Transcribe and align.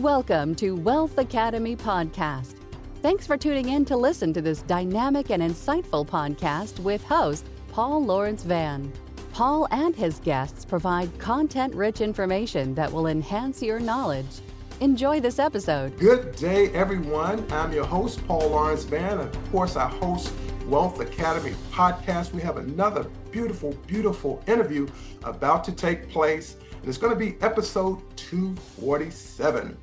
Welcome 0.00 0.54
to 0.54 0.76
Wealth 0.76 1.18
Academy 1.18 1.76
Podcast. 1.76 2.54
Thanks 3.02 3.26
for 3.26 3.36
tuning 3.36 3.68
in 3.68 3.84
to 3.84 3.98
listen 3.98 4.32
to 4.32 4.40
this 4.40 4.62
dynamic 4.62 5.28
and 5.28 5.42
insightful 5.42 6.08
podcast 6.08 6.78
with 6.78 7.04
host 7.04 7.44
Paul 7.70 8.02
Lawrence 8.02 8.42
Vann. 8.42 8.90
Paul 9.34 9.68
and 9.70 9.94
his 9.94 10.18
guests 10.20 10.64
provide 10.64 11.18
content 11.18 11.74
rich 11.74 12.00
information 12.00 12.74
that 12.76 12.90
will 12.90 13.08
enhance 13.08 13.62
your 13.62 13.78
knowledge. 13.78 14.40
Enjoy 14.80 15.20
this 15.20 15.38
episode. 15.38 15.98
Good 15.98 16.34
day, 16.34 16.70
everyone. 16.70 17.44
I'm 17.52 17.70
your 17.70 17.84
host, 17.84 18.26
Paul 18.26 18.48
Lawrence 18.48 18.84
Vann. 18.84 19.20
Of 19.20 19.52
course, 19.52 19.76
I 19.76 19.86
host 19.86 20.32
Wealth 20.64 20.98
Academy 21.00 21.54
podcast. 21.70 22.32
We 22.32 22.40
have 22.40 22.56
another 22.56 23.04
beautiful, 23.30 23.74
beautiful 23.86 24.42
interview 24.46 24.88
about 25.24 25.62
to 25.64 25.72
take 25.72 26.08
place. 26.08 26.56
And 26.72 26.88
it's 26.88 26.96
going 26.96 27.12
to 27.12 27.18
be 27.18 27.36
episode 27.42 28.00
247. 28.16 29.76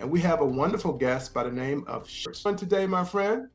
And 0.00 0.10
we 0.10 0.20
have 0.20 0.40
a 0.40 0.44
wonderful 0.44 0.92
guest 0.92 1.32
by 1.32 1.44
the 1.44 1.52
name 1.52 1.84
of 1.86 2.08
Sharon 2.08 2.56
today, 2.56 2.86
my 2.86 3.04
friend. 3.04 3.48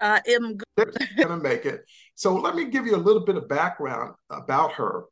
I 0.00 0.20
am 0.28 0.58
good. 0.76 0.96
gonna 1.16 1.36
make 1.36 1.64
it. 1.64 1.84
So 2.14 2.34
let 2.34 2.56
me 2.56 2.64
give 2.64 2.86
you 2.86 2.96
a 2.96 2.98
little 2.98 3.24
bit 3.24 3.36
of 3.36 3.48
background 3.48 4.14
about 4.30 4.72
her. 4.72 5.04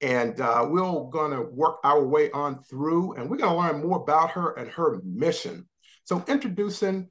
And 0.00 0.40
uh, 0.40 0.66
we're 0.68 1.10
gonna 1.10 1.42
work 1.42 1.78
our 1.82 2.04
way 2.04 2.30
on 2.30 2.62
through 2.64 3.14
and 3.14 3.28
we're 3.28 3.38
gonna 3.38 3.58
learn 3.58 3.84
more 3.84 4.00
about 4.00 4.30
her 4.32 4.52
and 4.52 4.70
her 4.70 5.00
mission. 5.04 5.68
So 6.04 6.24
introducing 6.28 7.08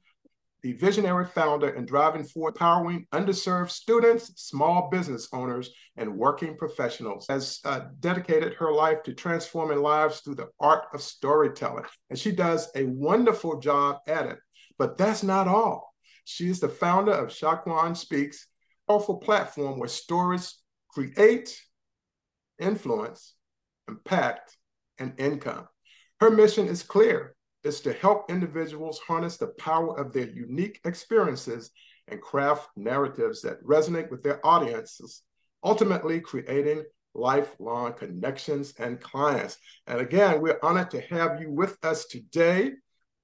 the 0.68 0.74
visionary 0.74 1.24
founder 1.24 1.70
and 1.70 1.88
driving 1.88 2.22
force 2.22 2.52
empowering 2.52 3.06
underserved 3.14 3.70
students, 3.70 4.30
small 4.36 4.90
business 4.90 5.26
owners, 5.32 5.70
and 5.96 6.14
working 6.14 6.58
professionals, 6.58 7.24
has 7.30 7.60
uh, 7.64 7.80
dedicated 8.00 8.52
her 8.52 8.70
life 8.70 9.02
to 9.02 9.14
transforming 9.14 9.78
lives 9.78 10.20
through 10.20 10.34
the 10.34 10.50
art 10.60 10.84
of 10.92 11.00
storytelling. 11.00 11.84
And 12.10 12.18
she 12.18 12.32
does 12.32 12.70
a 12.74 12.84
wonderful 12.84 13.60
job 13.60 14.00
at 14.06 14.26
it. 14.26 14.36
But 14.76 14.98
that's 14.98 15.22
not 15.22 15.48
all. 15.48 15.94
She 16.24 16.50
is 16.50 16.60
the 16.60 16.68
founder 16.68 17.12
of 17.12 17.30
Shaquane 17.30 17.96
Speaks, 17.96 18.46
a 18.86 18.92
powerful 18.92 19.16
platform 19.16 19.78
where 19.78 19.88
stories 19.88 20.58
create, 20.90 21.58
influence, 22.58 23.32
impact, 23.88 24.54
and 24.98 25.18
income. 25.18 25.66
Her 26.20 26.28
mission 26.28 26.68
is 26.68 26.82
clear 26.82 27.34
is 27.68 27.80
to 27.82 27.92
help 27.92 28.30
individuals 28.30 28.98
harness 29.06 29.36
the 29.36 29.48
power 29.58 29.96
of 30.00 30.12
their 30.12 30.28
unique 30.28 30.80
experiences 30.84 31.70
and 32.08 32.20
craft 32.20 32.68
narratives 32.76 33.42
that 33.42 33.62
resonate 33.62 34.10
with 34.10 34.22
their 34.22 34.44
audiences, 34.44 35.22
ultimately 35.62 36.20
creating 36.20 36.82
lifelong 37.14 37.92
connections 37.92 38.72
and 38.78 39.00
clients. 39.00 39.58
And 39.86 40.00
again, 40.00 40.40
we're 40.40 40.58
honored 40.62 40.90
to 40.92 41.00
have 41.02 41.40
you 41.40 41.50
with 41.50 41.76
us 41.82 42.06
today. 42.06 42.72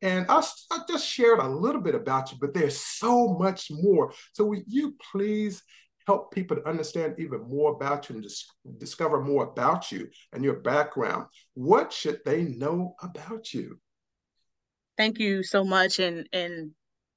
And 0.03 0.27
I, 0.29 0.43
I 0.71 0.81
just 0.89 1.07
shared 1.07 1.39
a 1.39 1.49
little 1.49 1.81
bit 1.81 1.95
about 1.95 2.31
you, 2.31 2.39
but 2.39 2.53
there's 2.53 2.79
so 2.79 3.29
much 3.39 3.71
more. 3.71 4.13
So, 4.35 4.45
will 4.45 4.63
you 4.67 4.95
please 5.11 5.63
help 6.07 6.31
people 6.35 6.57
to 6.57 6.69
understand 6.69 7.15
even 7.19 7.49
more 7.49 7.73
about 7.73 8.11
you 8.11 8.17
and 8.17 8.23
dis- 8.23 8.47
discover 8.77 9.23
more 9.23 9.45
about 9.45 9.91
you 9.91 10.09
and 10.35 10.45
your 10.45 10.61
background? 10.61 11.27
What 11.55 11.91
should 11.91 12.21
they 12.27 12.43
know 12.43 12.95
about 13.01 13.55
you? 13.55 13.79
Thank 14.97 15.19
you 15.19 15.43
so 15.43 15.65
much 15.65 15.99
and 15.99 16.29
and 16.33 16.71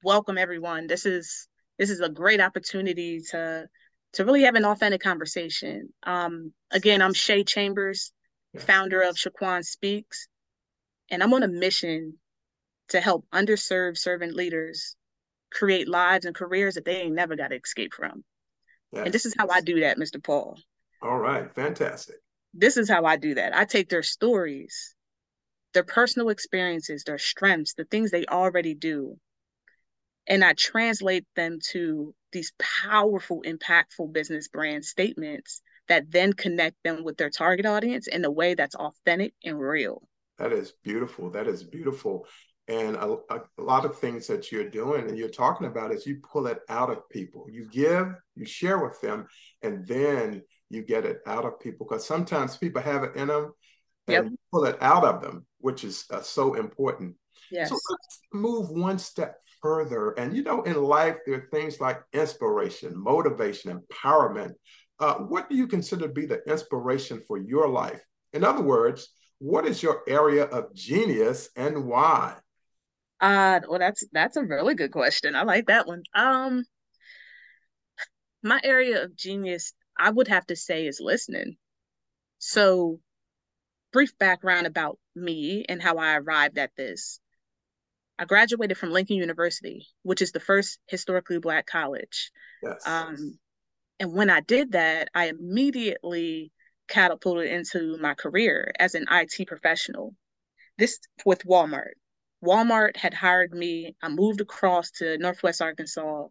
welcome 0.03 0.37
everyone. 0.37 0.87
This 0.87 1.05
is 1.05 1.47
this 1.77 1.89
is 1.89 1.99
a 1.99 2.09
great 2.09 2.41
opportunity 2.41 3.21
to 3.31 3.67
to 4.13 4.25
really 4.25 4.43
have 4.43 4.55
an 4.55 4.65
authentic 4.65 5.01
conversation. 5.01 5.89
Um, 6.03 6.53
again, 6.71 7.01
I'm 7.01 7.13
Shae 7.13 7.47
Chambers, 7.47 8.11
founder 8.57 9.01
of 9.01 9.15
Shaquane 9.15 9.63
Speaks, 9.63 10.27
and 11.11 11.21
I'm 11.21 11.33
on 11.33 11.43
a 11.43 11.47
mission 11.47 12.15
to 12.89 13.01
help 13.01 13.25
underserved 13.33 13.97
servant 13.97 14.33
leaders 14.33 14.95
create 15.51 15.87
lives 15.87 16.25
and 16.25 16.33
careers 16.33 16.75
that 16.75 16.85
they 16.85 17.01
ain't 17.01 17.15
never 17.15 17.35
got 17.35 17.49
to 17.49 17.57
escape 17.57 17.93
from. 17.93 18.23
Yes. 18.91 19.05
And 19.05 19.13
this 19.13 19.25
is 19.25 19.35
how 19.37 19.49
I 19.49 19.61
do 19.61 19.81
that, 19.81 19.97
Mr. 19.97 20.23
Paul. 20.23 20.57
All 21.01 21.17
right, 21.17 21.53
fantastic. 21.53 22.15
This 22.53 22.77
is 22.77 22.89
how 22.89 23.05
I 23.05 23.17
do 23.17 23.35
that. 23.35 23.55
I 23.55 23.65
take 23.65 23.89
their 23.89 24.03
stories 24.03 24.95
their 25.77 25.83
personal 25.83 26.29
experiences, 26.29 27.03
their 27.03 27.19
strengths, 27.19 27.75
the 27.75 27.83
things 27.83 28.09
they 28.09 28.25
already 28.25 28.73
do. 28.73 29.15
And 30.25 30.43
I 30.43 30.53
translate 30.53 31.27
them 31.35 31.59
to 31.69 32.15
these 32.31 32.51
powerful, 32.57 33.43
impactful 33.45 34.11
business 34.11 34.47
brand 34.47 34.85
statements 34.85 35.61
that 35.87 36.09
then 36.09 36.33
connect 36.33 36.77
them 36.83 37.03
with 37.03 37.17
their 37.17 37.29
target 37.29 37.67
audience 37.67 38.07
in 38.07 38.25
a 38.25 38.31
way 38.31 38.55
that's 38.55 38.73
authentic 38.73 39.35
and 39.43 39.59
real. 39.59 40.01
That 40.39 40.51
is 40.51 40.73
beautiful. 40.83 41.29
That 41.29 41.45
is 41.45 41.63
beautiful. 41.63 42.25
And 42.67 42.95
a, 42.95 43.17
a, 43.29 43.41
a, 43.59 43.61
lot 43.61 43.85
of 43.85 43.99
things 43.99 44.25
that 44.25 44.51
you're 44.51 44.71
doing 44.71 45.07
and 45.07 45.15
you're 45.15 45.29
talking 45.29 45.67
about 45.67 45.93
is 45.93 46.07
you 46.07 46.21
pull 46.23 46.47
it 46.47 46.61
out 46.69 46.89
of 46.89 47.07
people. 47.09 47.45
You 47.51 47.67
give, 47.71 48.15
you 48.35 48.45
share 48.47 48.79
with 48.79 48.99
them, 48.99 49.27
and 49.61 49.85
then 49.85 50.41
you 50.71 50.81
get 50.81 51.05
it 51.05 51.19
out 51.27 51.45
of 51.45 51.59
people. 51.59 51.85
Because 51.87 52.03
sometimes 52.03 52.57
people 52.57 52.81
have 52.81 53.03
it 53.03 53.15
in 53.15 53.27
them 53.27 53.53
and 54.07 54.31
yep. 54.31 54.39
pull 54.51 54.65
it 54.65 54.77
out 54.81 55.03
of 55.03 55.21
them, 55.21 55.45
which 55.59 55.83
is 55.83 56.05
uh, 56.11 56.21
so 56.21 56.55
important. 56.55 57.15
Yes. 57.51 57.69
So 57.69 57.75
let's 57.89 58.19
move 58.33 58.69
one 58.69 58.99
step 58.99 59.37
further. 59.61 60.11
And 60.11 60.35
you 60.35 60.43
know, 60.43 60.63
in 60.63 60.81
life, 60.81 61.17
there 61.25 61.35
are 61.35 61.47
things 61.51 61.79
like 61.79 62.01
inspiration, 62.13 62.93
motivation, 62.95 63.79
empowerment. 63.79 64.53
Uh, 64.99 65.15
what 65.15 65.49
do 65.49 65.55
you 65.55 65.67
consider 65.67 66.07
to 66.07 66.13
be 66.13 66.25
the 66.25 66.41
inspiration 66.49 67.21
for 67.27 67.37
your 67.37 67.67
life? 67.67 68.01
In 68.33 68.43
other 68.43 68.63
words, 68.63 69.09
what 69.39 69.65
is 69.65 69.83
your 69.83 70.01
area 70.07 70.45
of 70.45 70.73
genius 70.73 71.49
and 71.55 71.85
why? 71.85 72.35
Uh, 73.19 73.59
well, 73.67 73.79
that's 73.79 74.03
that's 74.11 74.37
a 74.37 74.43
really 74.43 74.75
good 74.75 74.91
question. 74.91 75.35
I 75.35 75.43
like 75.43 75.67
that 75.67 75.87
one. 75.87 76.03
Um, 76.13 76.63
my 78.43 78.59
area 78.63 79.03
of 79.03 79.15
genius, 79.15 79.73
I 79.97 80.09
would 80.09 80.27
have 80.27 80.45
to 80.47 80.55
say, 80.55 80.85
is 80.85 80.99
listening. 80.99 81.57
So 82.39 82.99
brief 83.91 84.17
background 84.17 84.67
about 84.67 84.99
me 85.17 85.65
and 85.67 85.81
how 85.81 85.97
I 85.97 86.15
arrived 86.15 86.57
at 86.57 86.75
this. 86.75 87.19
I 88.19 88.25
graduated 88.25 88.77
from 88.77 88.91
Lincoln 88.91 89.17
University, 89.17 89.87
which 90.03 90.21
is 90.21 90.31
the 90.31 90.39
first 90.39 90.79
historically 90.87 91.39
Black 91.39 91.67
college. 91.67 92.31
Yes. 92.63 92.87
Um, 92.87 93.37
and 93.99 94.13
when 94.13 94.29
I 94.29 94.41
did 94.41 94.71
that, 94.71 95.09
I 95.13 95.27
immediately 95.27 96.51
catapulted 96.87 97.51
into 97.51 97.97
my 97.97 98.13
career 98.13 98.71
as 98.79 98.95
an 98.95 99.05
IT 99.11 99.47
professional. 99.47 100.15
This 100.77 100.99
with 101.25 101.43
Walmart. 101.43 101.93
Walmart 102.43 102.95
had 102.97 103.13
hired 103.13 103.51
me. 103.51 103.95
I 104.01 104.09
moved 104.09 104.41
across 104.41 104.91
to 104.91 105.17
Northwest 105.17 105.61
Arkansas, 105.61 106.27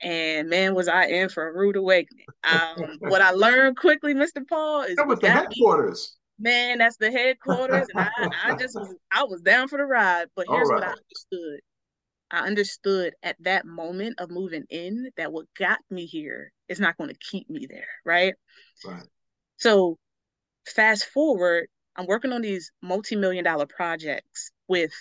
and 0.00 0.48
man, 0.48 0.74
was 0.74 0.88
I 0.88 1.04
in 1.06 1.28
for 1.28 1.46
a 1.46 1.52
rude 1.52 1.76
awakening. 1.76 2.26
Um, 2.44 2.98
what 2.98 3.22
I 3.22 3.30
learned 3.30 3.76
quickly, 3.76 4.14
Mr. 4.14 4.46
Paul, 4.48 4.82
is 4.82 4.96
that 4.96 5.06
was 5.06 5.20
the 5.20 5.30
headquarters 5.30 6.16
man, 6.38 6.78
that's 6.78 6.96
the 6.96 7.10
headquarters. 7.10 7.86
And 7.94 8.08
I, 8.16 8.30
I 8.52 8.56
just 8.56 8.74
was, 8.74 8.94
I 9.12 9.24
was 9.24 9.40
down 9.42 9.68
for 9.68 9.78
the 9.78 9.84
ride. 9.84 10.26
But 10.34 10.46
here's 10.48 10.68
right. 10.68 10.80
what 10.80 10.84
I 10.84 10.92
understood. 10.92 11.60
I 12.30 12.46
understood 12.46 13.14
at 13.22 13.36
that 13.40 13.66
moment 13.66 14.16
of 14.18 14.30
moving 14.30 14.64
in 14.70 15.10
that 15.16 15.32
what 15.32 15.46
got 15.58 15.78
me 15.90 16.06
here 16.06 16.50
is 16.68 16.80
not 16.80 16.96
going 16.96 17.10
to 17.10 17.16
keep 17.30 17.50
me 17.50 17.66
there, 17.68 17.88
right? 18.06 18.34
Right. 18.86 19.04
So 19.58 19.98
fast 20.66 21.04
forward, 21.04 21.66
I'm 21.94 22.06
working 22.06 22.32
on 22.32 22.40
these 22.40 22.72
multi-million 22.82 23.44
dollar 23.44 23.66
projects 23.66 24.50
with 24.66 24.92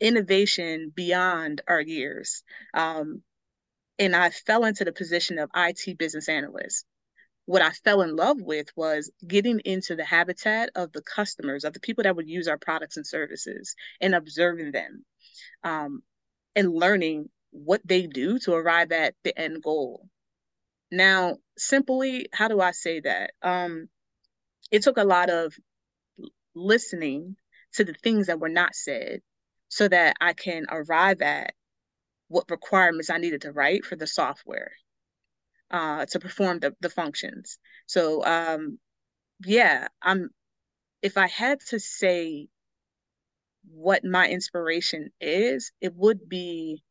innovation 0.00 0.92
beyond 0.94 1.60
our 1.68 1.80
years. 1.80 2.42
Um, 2.74 3.22
and 3.98 4.14
I 4.14 4.30
fell 4.30 4.64
into 4.64 4.84
the 4.84 4.92
position 4.92 5.38
of 5.38 5.48
IT 5.54 5.96
business 5.96 6.28
analyst 6.28 6.84
what 7.46 7.62
I 7.62 7.70
fell 7.70 8.02
in 8.02 8.16
love 8.16 8.40
with 8.40 8.68
was 8.76 9.10
getting 9.26 9.60
into 9.60 9.94
the 9.94 10.04
habitat 10.04 10.70
of 10.74 10.92
the 10.92 11.02
customers, 11.02 11.64
of 11.64 11.72
the 11.72 11.80
people 11.80 12.04
that 12.04 12.16
would 12.16 12.28
use 12.28 12.48
our 12.48 12.58
products 12.58 12.96
and 12.96 13.06
services, 13.06 13.74
and 14.00 14.14
observing 14.14 14.72
them 14.72 15.04
um, 15.62 16.02
and 16.54 16.74
learning 16.74 17.28
what 17.52 17.80
they 17.84 18.06
do 18.06 18.38
to 18.40 18.52
arrive 18.52 18.92
at 18.92 19.14
the 19.24 19.38
end 19.38 19.62
goal. 19.62 20.08
Now, 20.90 21.38
simply, 21.56 22.26
how 22.32 22.48
do 22.48 22.60
I 22.60 22.72
say 22.72 23.00
that? 23.00 23.30
Um, 23.42 23.88
it 24.70 24.82
took 24.82 24.96
a 24.98 25.04
lot 25.04 25.30
of 25.30 25.54
listening 26.54 27.36
to 27.74 27.84
the 27.84 27.94
things 27.94 28.26
that 28.26 28.40
were 28.40 28.48
not 28.48 28.74
said 28.74 29.20
so 29.68 29.86
that 29.88 30.16
I 30.20 30.32
can 30.32 30.66
arrive 30.68 31.22
at 31.22 31.54
what 32.28 32.50
requirements 32.50 33.10
I 33.10 33.18
needed 33.18 33.42
to 33.42 33.52
write 33.52 33.84
for 33.84 33.94
the 33.94 34.06
software 34.06 34.72
uh, 35.70 36.06
to 36.06 36.18
perform 36.20 36.60
the, 36.60 36.74
the 36.80 36.90
functions. 36.90 37.58
So 37.86 38.24
um, 38.24 38.78
yeah, 39.44 39.88
I'm 40.02 40.30
if 41.02 41.16
I 41.18 41.28
had 41.28 41.60
to 41.68 41.78
say 41.78 42.48
what 43.68 44.04
my 44.04 44.28
inspiration 44.28 45.10
is, 45.20 45.72
it 45.80 45.94
would 45.94 46.28
be 46.28 46.82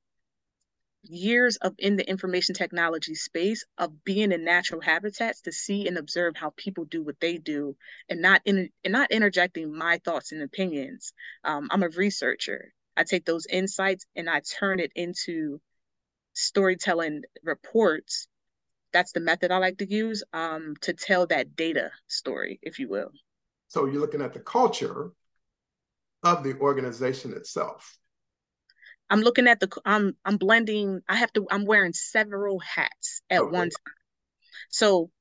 years 1.07 1.57
of 1.57 1.75
in 1.77 1.95
the 1.97 2.09
information 2.09 2.55
technology 2.55 3.15
space 3.15 3.63
of 3.77 4.03
being 4.03 4.31
in 4.31 4.43
natural 4.43 4.81
habitats 4.81 5.41
to 5.41 5.51
see 5.51 5.87
and 5.87 5.97
observe 5.97 6.35
how 6.35 6.51
people 6.57 6.85
do 6.85 7.03
what 7.03 7.19
they 7.19 7.37
do 7.37 7.75
and 8.09 8.21
not 8.21 8.41
in 8.45 8.69
and 8.83 8.91
not 8.91 9.11
interjecting 9.11 9.75
my 9.75 9.99
thoughts 10.03 10.31
and 10.31 10.41
opinions 10.41 11.13
um, 11.43 11.67
i'm 11.71 11.83
a 11.83 11.89
researcher 11.89 12.73
i 12.97 13.03
take 13.03 13.25
those 13.25 13.45
insights 13.45 14.05
and 14.15 14.29
i 14.29 14.41
turn 14.59 14.79
it 14.79 14.91
into 14.95 15.61
storytelling 16.33 17.21
reports 17.43 18.27
that's 18.95 19.11
the 19.11 19.19
method 19.19 19.51
i 19.51 19.57
like 19.57 19.77
to 19.77 19.89
use 19.89 20.23
um, 20.33 20.73
to 20.81 20.93
tell 20.93 21.27
that 21.27 21.55
data 21.55 21.91
story 22.07 22.59
if 22.63 22.79
you 22.79 22.87
will 22.87 23.11
so 23.67 23.85
you're 23.85 23.99
looking 23.99 24.21
at 24.21 24.33
the 24.33 24.39
culture 24.39 25.11
of 26.23 26.43
the 26.43 26.57
organization 26.59 27.33
itself 27.33 27.97
I'm 29.09 29.21
looking 29.21 29.47
at 29.47 29.59
the 29.59 29.69
I'm 29.85 30.15
I'm 30.25 30.37
blending. 30.37 31.01
I 31.07 31.15
have 31.15 31.31
to. 31.33 31.45
I'm 31.51 31.65
wearing 31.65 31.93
several 31.93 32.59
hats 32.59 33.21
at 33.29 33.41
okay. 33.41 33.51
one 33.51 33.69
time. 33.69 33.93
So, 34.69 35.11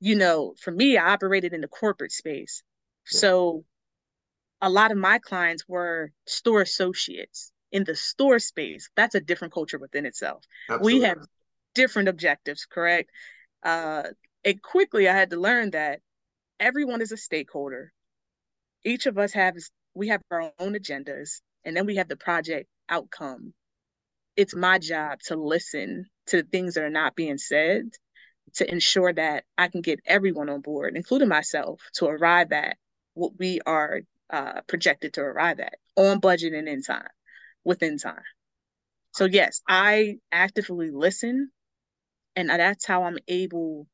you 0.00 0.16
know, 0.16 0.54
for 0.60 0.70
me, 0.70 0.96
I 0.96 1.12
operated 1.12 1.52
in 1.52 1.60
the 1.60 1.68
corporate 1.68 2.12
space. 2.12 2.62
Yeah. 3.12 3.18
So, 3.18 3.64
a 4.62 4.70
lot 4.70 4.90
of 4.90 4.98
my 4.98 5.18
clients 5.18 5.64
were 5.68 6.12
store 6.26 6.62
associates 6.62 7.52
in 7.72 7.84
the 7.84 7.94
store 7.94 8.38
space. 8.38 8.88
That's 8.96 9.14
a 9.14 9.20
different 9.20 9.52
culture 9.52 9.78
within 9.78 10.06
itself. 10.06 10.44
Absolutely. 10.70 11.00
We 11.00 11.04
have 11.04 11.18
different 11.74 12.08
objectives, 12.08 12.66
correct? 12.66 13.10
Uh, 13.62 14.04
and 14.44 14.62
quickly, 14.62 15.08
I 15.08 15.14
had 15.14 15.30
to 15.30 15.40
learn 15.40 15.70
that 15.70 16.00
everyone 16.60 17.00
is 17.00 17.12
a 17.12 17.16
stakeholder. 17.16 17.92
Each 18.84 19.06
of 19.06 19.18
us 19.18 19.32
has 19.32 19.70
we 19.94 20.08
have 20.08 20.22
our 20.30 20.52
own 20.58 20.74
agendas, 20.74 21.40
and 21.64 21.76
then 21.76 21.86
we 21.86 21.96
have 21.96 22.08
the 22.08 22.16
project 22.16 22.68
outcome. 22.88 23.54
It's 24.36 24.54
my 24.54 24.78
job 24.78 25.20
to 25.26 25.36
listen 25.36 26.06
to 26.26 26.42
the 26.42 26.48
things 26.48 26.74
that 26.74 26.84
are 26.84 26.90
not 26.90 27.14
being 27.14 27.38
said 27.38 27.90
to 28.54 28.70
ensure 28.70 29.12
that 29.12 29.44
I 29.56 29.68
can 29.68 29.80
get 29.80 30.00
everyone 30.06 30.48
on 30.48 30.60
board, 30.60 30.96
including 30.96 31.28
myself, 31.28 31.80
to 31.94 32.06
arrive 32.06 32.52
at 32.52 32.76
what 33.14 33.32
we 33.38 33.60
are 33.64 34.00
uh, 34.30 34.60
projected 34.66 35.14
to 35.14 35.20
arrive 35.20 35.60
at 35.60 35.74
on 35.96 36.18
budget 36.18 36.52
and 36.52 36.68
in 36.68 36.82
time, 36.82 37.08
within 37.64 37.98
time. 37.98 38.22
So, 39.12 39.26
yes, 39.26 39.60
I 39.68 40.18
actively 40.32 40.90
listen, 40.90 41.50
and 42.36 42.50
that's 42.50 42.86
how 42.86 43.04
I'm 43.04 43.18
able, 43.28 43.86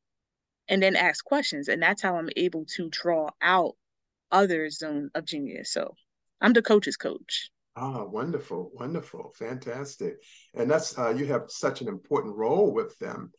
and 0.67 0.81
then 0.81 0.95
ask 0.95 1.23
questions, 1.23 1.67
and 1.67 1.81
that's 1.81 2.01
how 2.01 2.17
I'm 2.17 2.29
able 2.35 2.65
to 2.75 2.89
draw 2.89 3.29
out 3.41 3.75
other 4.31 4.69
zone 4.69 5.09
of 5.15 5.25
genius. 5.25 5.71
So, 5.73 5.95
I'm 6.39 6.53
the 6.53 6.61
coach's 6.61 6.97
coach. 6.97 7.51
Ah, 7.75 8.03
wonderful, 8.03 8.71
wonderful, 8.73 9.33
fantastic. 9.37 10.15
And 10.53 10.69
that's 10.69 10.97
uh, 10.97 11.09
you 11.09 11.25
have 11.27 11.43
such 11.47 11.81
an 11.81 11.87
important 11.87 12.35
role 12.35 12.73
with 12.73 12.97
them. 12.99 13.31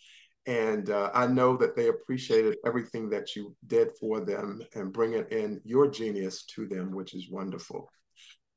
And 0.46 0.90
uh, 0.90 1.10
I 1.14 1.26
know 1.26 1.56
that 1.58 1.76
they 1.76 1.88
appreciated 1.88 2.56
everything 2.66 3.10
that 3.10 3.36
you 3.36 3.54
did 3.66 3.90
for 4.00 4.20
them 4.20 4.62
and 4.74 4.92
bringing 4.92 5.24
in 5.30 5.60
your 5.64 5.88
genius 5.88 6.44
to 6.46 6.66
them, 6.66 6.90
which 6.92 7.14
is 7.14 7.30
wonderful. 7.30 7.88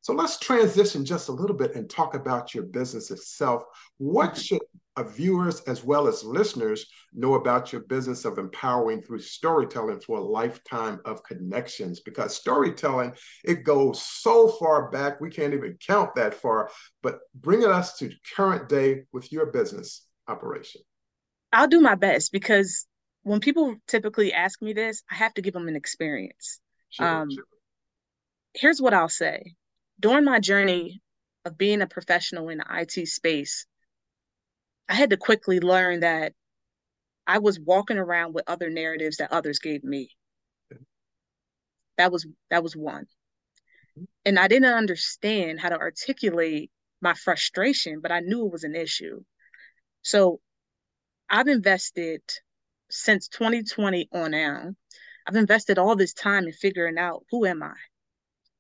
So 0.02 0.14
let's 0.14 0.40
transition 0.40 1.04
just 1.04 1.30
a 1.30 1.34
little 1.34 1.56
bit 1.56 1.76
and 1.76 1.90
talk 1.90 2.16
about 2.16 2.54
your 2.54 2.64
business 2.64 3.12
itself. 3.12 3.64
What 3.98 4.38
should 4.38 4.62
viewers 5.04 5.62
as 5.62 5.84
well 5.84 6.08
as 6.08 6.24
listeners 6.24 6.88
know 7.14 7.36
about 7.36 7.72
your 7.72 7.82
business 7.82 8.26
of 8.26 8.38
empowering 8.38 9.02
through 9.02 9.20
storytelling 9.20 10.00
for 10.00 10.18
a 10.18 10.24
lifetime 10.24 11.00
of 11.06 11.24
connections? 11.24 12.00
Because 12.00 12.36
storytelling, 12.36 13.14
it 13.44 13.64
goes 13.64 14.02
so 14.02 14.48
far 14.48 14.90
back, 14.90 15.20
we 15.20 15.30
can't 15.30 15.54
even 15.54 15.78
count 15.86 16.16
that 16.16 16.34
far, 16.34 16.70
but 17.04 17.20
bringing 17.34 17.70
us 17.70 17.98
to 17.98 18.12
current 18.36 18.70
day 18.70 19.04
with 19.12 19.32
your 19.32 19.48
business 19.48 20.06
operation. 20.28 20.82
I'll 21.52 21.68
do 21.68 21.82
my 21.82 21.96
best 21.96 22.32
because 22.32 22.86
when 23.24 23.40
people 23.40 23.76
typically 23.88 24.34
ask 24.34 24.62
me 24.62 24.74
this, 24.74 25.04
I 25.12 25.16
have 25.16 25.34
to 25.36 25.42
give 25.42 25.54
them 25.54 25.68
an 25.68 25.76
experience. 25.76 26.60
Sure, 26.90 27.08
um, 27.08 27.30
sure. 27.32 27.44
Here's 28.54 28.82
what 28.82 28.94
I'll 28.94 29.10
say 29.10 29.56
during 30.00 30.26
my 30.26 30.40
journey 30.40 31.02
of 31.46 31.58
being 31.58 31.82
a 31.82 31.88
professional 31.88 32.50
in 32.50 32.58
the 32.58 32.66
IT 32.70 33.08
space, 33.08 33.66
I 34.88 34.94
had 34.94 35.10
to 35.12 35.18
quickly 35.18 35.60
learn 35.60 36.02
that 36.02 36.34
I 37.28 37.40
was 37.40 37.60
walking 37.60 37.98
around 37.98 38.34
with 38.34 38.44
other 38.48 38.70
narratives 38.70 39.18
that 39.18 39.32
others 39.32 39.60
gave 39.60 39.84
me. 39.84 40.10
That 41.98 42.12
was 42.12 42.28
that 42.50 42.64
was 42.64 42.76
one. 42.76 43.06
And 44.26 44.38
I 44.38 44.48
didn't 44.48 44.74
understand 44.74 45.60
how 45.60 45.70
to 45.70 45.80
articulate 45.80 46.72
my 47.02 47.14
frustration, 47.14 48.02
but 48.02 48.12
I 48.12 48.20
knew 48.20 48.46
it 48.46 48.52
was 48.52 48.64
an 48.64 48.76
issue. 48.76 49.22
So 50.02 50.40
I've 51.30 51.48
invested 51.48 52.22
since 52.90 53.28
2020 53.30 54.10
on 54.12 54.32
now. 54.32 54.76
I've 55.28 55.36
invested 55.36 55.80
all 55.80 55.96
this 55.96 56.14
time 56.14 56.46
in 56.46 56.54
figuring 56.54 56.98
out 56.98 57.24
who 57.32 57.46
am 57.46 57.64
I? 57.64 57.74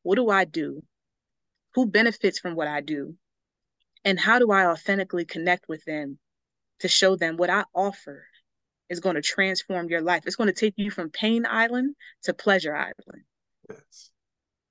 What 0.03 0.15
do 0.15 0.29
I 0.29 0.45
do? 0.45 0.81
who 1.75 1.85
benefits 1.85 2.39
from 2.39 2.55
what 2.55 2.67
I 2.67 2.81
do? 2.81 3.15
And 4.05 4.19
how 4.19 4.37
do 4.37 4.51
I 4.51 4.67
authentically 4.67 5.25
connect 5.25 5.67
with 5.67 5.83
them 5.85 6.19
to 6.79 6.87
show 6.87 7.15
them 7.15 7.37
what 7.37 7.49
I 7.49 7.65
offer 7.73 8.25
is 8.87 8.99
going 8.99 9.15
to 9.15 9.21
transform 9.21 9.89
your 9.89 10.01
life? 10.01 10.23
It's 10.25 10.35
going 10.35 10.47
to 10.47 10.53
take 10.53 10.75
you 10.77 10.91
from 10.91 11.09
pain 11.09 11.45
island 11.49 11.95
to 12.23 12.33
pleasure 12.33 12.75
island. 12.75 13.23
Yes. 13.67 14.11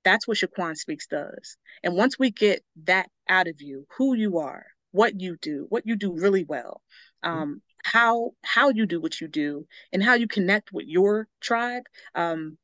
That's 0.05 0.25
what 0.25 0.37
Shaquane 0.37 0.77
Speaks 0.77 1.07
does. 1.07 1.57
And 1.83 1.95
once 1.95 2.17
we 2.17 2.31
get 2.31 2.63
that 2.85 3.09
out 3.27 3.47
of 3.47 3.61
you, 3.61 3.85
who 3.97 4.15
you 4.15 4.37
are, 4.37 4.65
what 4.91 5.19
you 5.19 5.35
do, 5.41 5.65
what 5.67 5.85
you 5.85 5.97
do 5.97 6.13
really 6.13 6.45
well, 6.45 6.81
mm-hmm. 7.23 7.37
um, 7.37 7.61
how 7.83 8.31
how 8.43 8.69
you 8.69 8.85
do 8.85 9.01
what 9.01 9.19
you 9.19 9.27
do, 9.27 9.67
and 9.91 10.01
how 10.01 10.13
you 10.13 10.27
connect 10.27 10.71
with 10.71 10.85
your 10.87 11.27
tribe, 11.41 11.83
um, 12.13 12.57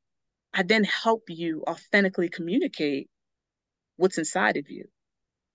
I 0.53 0.63
then 0.63 0.85
help 0.85 1.23
you 1.27 1.63
authentically 1.67 2.29
communicate 2.29 3.09
what's 3.97 4.17
inside 4.17 4.55
of 4.55 4.69
you 4.69 4.85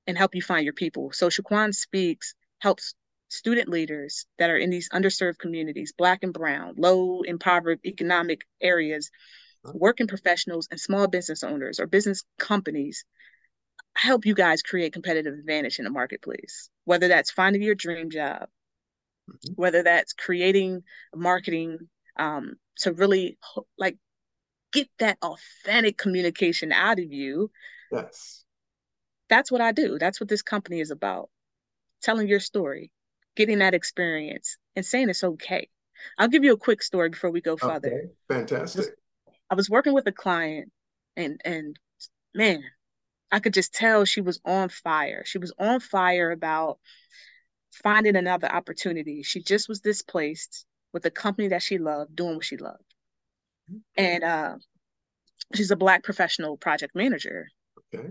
and 0.07 0.17
help 0.17 0.35
you 0.35 0.43
find 0.43 0.65
your 0.65 0.73
people. 0.73 1.13
So 1.13 1.29
Shaquane 1.29 1.75
Speaks 1.75 2.35
helps 2.59 2.95
student 3.29 3.69
leaders 3.69 4.27
that 4.39 4.51
are 4.51 4.57
in 4.57 4.71
these 4.71 4.89
underserved 4.91 5.39
communities, 5.39 5.93
Black 5.97 6.23
and 6.23 6.33
Brown, 6.33 6.75
low 6.77 7.23
impoverished 7.23 7.85
economic 7.85 8.47
areas, 8.61 9.11
working 9.75 10.07
professionals, 10.07 10.69
and 10.71 10.81
small 10.81 11.09
business 11.09 11.43
owners 11.43 11.81
or 11.81 11.87
business 11.87 12.25
companies 12.39 13.05
help 13.97 14.27
you 14.27 14.35
guys 14.35 14.63
create 14.63 14.93
competitive 14.93 15.35
advantage 15.35 15.79
in 15.79 15.85
the 15.85 15.91
marketplace, 15.91 16.71
whether 16.85 17.09
that's 17.09 17.31
finding 17.31 17.63
your 17.63 17.75
dream 17.75 18.11
job, 18.11 18.49
mm-hmm. 19.29 19.53
whether 19.57 19.83
that's 19.83 20.13
creating 20.13 20.83
marketing 21.15 21.79
um, 22.17 22.55
to 22.77 22.93
really 22.93 23.39
like 23.77 23.97
get 24.73 24.89
that 24.99 25.19
authentic 25.23 25.97
communication 25.97 26.71
out 26.71 26.99
of 26.99 27.13
you 27.13 27.51
Yes. 27.93 28.45
That's 29.29 29.51
what 29.51 29.61
I 29.61 29.73
do. 29.73 29.99
That's 29.99 30.21
what 30.21 30.29
this 30.29 30.43
company 30.43 30.81
is 30.81 30.91
about. 30.91 31.31
Telling 32.03 32.29
your 32.29 32.41
story, 32.41 32.91
getting 33.35 33.59
that 33.59 33.75
experience, 33.75 34.57
and 34.75 34.85
saying 34.85 35.09
it's 35.09 35.25
okay. 35.25 35.69
I'll 36.19 36.29
give 36.29 36.45
you 36.45 36.53
a 36.53 36.59
quick 36.59 36.83
story 36.83 37.09
before 37.09 37.31
we 37.31 37.41
go 37.41 37.57
further. 37.57 37.89
Okay. 37.89 38.09
Fantastic. 38.29 38.85
I 38.85 38.85
was, 38.85 39.39
I 39.51 39.55
was 39.55 39.71
working 39.71 39.95
with 39.95 40.07
a 40.07 40.13
client 40.13 40.71
and 41.17 41.41
and 41.45 41.79
man, 42.35 42.63
I 43.33 43.41
could 43.41 43.55
just 43.55 43.75
tell 43.75 44.05
she 44.05 44.21
was 44.21 44.41
on 44.45 44.69
fire. 44.69 45.25
She 45.25 45.39
was 45.39 45.53
on 45.59 45.81
fire 45.81 46.31
about 46.31 46.79
finding 47.73 48.17
another 48.17 48.51
opportunity. 48.51 49.23
She 49.23 49.43
just 49.43 49.69
was 49.69 49.81
displaced 49.81 50.67
with 50.93 51.05
a 51.07 51.11
company 51.11 51.49
that 51.49 51.63
she 51.63 51.79
loved, 51.79 52.15
doing 52.15 52.37
what 52.37 52.45
she 52.45 52.57
loved. 52.57 52.83
And 53.97 54.23
uh, 54.23 54.57
she's 55.55 55.71
a 55.71 55.77
black 55.77 56.05
professional 56.05 56.57
project 56.57 56.95
manager. 56.95 57.49
Okay. 57.95 58.11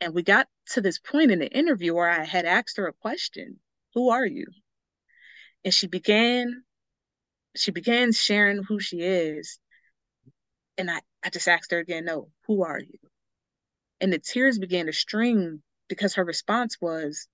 And 0.00 0.14
we 0.14 0.22
got 0.22 0.48
to 0.70 0.80
this 0.80 0.98
point 0.98 1.30
in 1.30 1.38
the 1.38 1.50
interview 1.50 1.94
where 1.94 2.08
I 2.08 2.24
had 2.24 2.44
asked 2.44 2.76
her 2.76 2.86
a 2.86 2.92
question 2.92 3.60
Who 3.94 4.10
are 4.10 4.26
you? 4.26 4.46
And 5.64 5.72
she 5.72 5.86
began 5.86 6.64
she 7.56 7.70
began 7.70 8.12
sharing 8.12 8.62
who 8.62 8.80
she 8.80 9.00
is. 9.00 9.58
And 10.78 10.90
I, 10.90 11.00
I 11.24 11.30
just 11.30 11.48
asked 11.48 11.70
her 11.70 11.78
again, 11.78 12.04
no, 12.04 12.28
who 12.46 12.62
are 12.62 12.78
you? 12.78 12.98
And 14.00 14.12
the 14.12 14.18
tears 14.18 14.58
began 14.58 14.86
to 14.86 14.92
stream 14.92 15.62
because 15.88 16.14
her 16.14 16.24
response 16.24 16.76
was, 16.80 17.28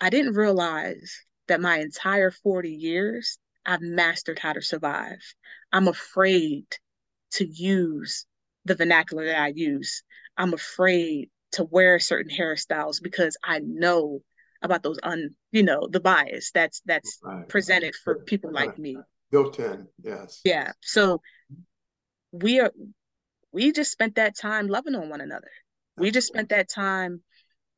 I 0.00 0.10
didn't 0.10 0.34
realize 0.34 1.24
that 1.48 1.60
my 1.60 1.78
entire 1.78 2.30
40 2.30 2.70
years 2.70 3.38
I've 3.64 3.80
mastered 3.80 4.38
how 4.38 4.52
to 4.52 4.60
survive. 4.60 5.22
I'm 5.72 5.88
afraid 5.88 6.66
to 7.32 7.46
use 7.46 8.26
the 8.66 8.74
vernacular 8.74 9.26
that 9.26 9.40
I 9.40 9.48
use. 9.54 10.02
I'm 10.36 10.52
afraid 10.52 11.30
to 11.54 11.64
wear 11.64 11.98
certain 11.98 12.34
hairstyles 12.34 13.02
because 13.02 13.36
I 13.42 13.60
know 13.60 14.20
about 14.62 14.82
those 14.82 14.98
un 15.02 15.30
you 15.52 15.62
know 15.62 15.86
the 15.90 16.00
bias 16.00 16.50
that's 16.52 16.80
that's 16.86 17.18
right. 17.22 17.46
presented 17.48 17.94
for 18.02 18.20
people 18.20 18.50
right. 18.50 18.68
like 18.68 18.78
me 18.78 18.96
built 19.30 19.58
in 19.58 19.86
yes 20.02 20.40
yeah 20.42 20.72
so 20.80 21.20
we 22.32 22.60
are 22.60 22.72
we 23.52 23.72
just 23.72 23.92
spent 23.92 24.14
that 24.14 24.34
time 24.34 24.66
loving 24.68 24.94
on 24.94 25.10
one 25.10 25.20
another 25.20 25.50
we 25.98 26.10
just 26.10 26.28
spent 26.28 26.48
that 26.48 26.70
time 26.70 27.22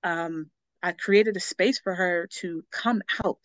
um 0.05 0.49
I 0.87 0.93
created 0.93 1.37
a 1.37 1.41
space 1.41 1.81
for 1.81 1.97
her 1.97 2.29
to 2.39 2.63
come 2.71 3.03
out. 3.25 3.45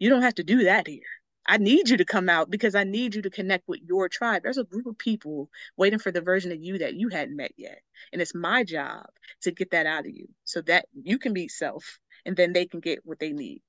You 0.00 0.10
don't 0.10 0.22
have 0.22 0.34
to 0.36 0.44
do 0.44 0.64
that 0.64 0.88
here. 0.88 1.02
I 1.50 1.56
need 1.56 1.88
you 1.88 1.96
to 1.96 2.04
come 2.04 2.28
out 2.28 2.48
because 2.48 2.76
I 2.76 2.84
need 2.84 3.16
you 3.16 3.22
to 3.22 3.28
connect 3.28 3.66
with 3.66 3.80
your 3.84 4.08
tribe. 4.08 4.44
There's 4.44 4.56
a 4.56 4.62
group 4.62 4.86
of 4.86 4.96
people 4.96 5.50
waiting 5.76 5.98
for 5.98 6.12
the 6.12 6.20
version 6.20 6.52
of 6.52 6.62
you 6.62 6.78
that 6.78 6.94
you 6.94 7.08
hadn't 7.08 7.36
met 7.36 7.50
yet. 7.56 7.80
And 8.12 8.22
it's 8.22 8.36
my 8.36 8.62
job 8.62 9.06
to 9.42 9.50
get 9.50 9.72
that 9.72 9.84
out 9.84 10.06
of 10.06 10.12
you 10.12 10.28
so 10.44 10.60
that 10.62 10.86
you 10.94 11.18
can 11.18 11.32
be 11.32 11.48
self 11.48 11.98
and 12.24 12.36
then 12.36 12.52
they 12.52 12.66
can 12.66 12.78
get 12.78 13.00
what 13.04 13.18
they 13.18 13.32
need. 13.32 13.62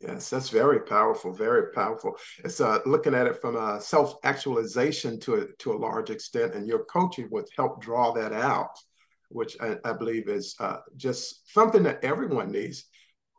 Yes, 0.00 0.30
that's 0.30 0.48
very 0.48 0.80
powerful, 0.80 1.32
very 1.32 1.70
powerful. 1.72 2.16
It's 2.44 2.60
uh, 2.60 2.80
looking 2.86 3.14
at 3.14 3.28
it 3.28 3.40
from 3.40 3.54
a 3.54 3.80
self-actualization 3.80 5.20
to 5.20 5.34
a, 5.34 5.46
to 5.60 5.74
a 5.74 5.78
large 5.78 6.10
extent, 6.10 6.56
and 6.56 6.66
your 6.66 6.84
coaching 6.86 7.28
would 7.30 7.46
help 7.56 7.80
draw 7.80 8.10
that 8.14 8.32
out, 8.32 8.76
which 9.28 9.56
I, 9.60 9.76
I 9.84 9.92
believe 9.92 10.28
is 10.28 10.56
uh, 10.58 10.78
just 10.96 11.54
something 11.54 11.84
that 11.84 12.02
everyone 12.02 12.50
needs. 12.50 12.86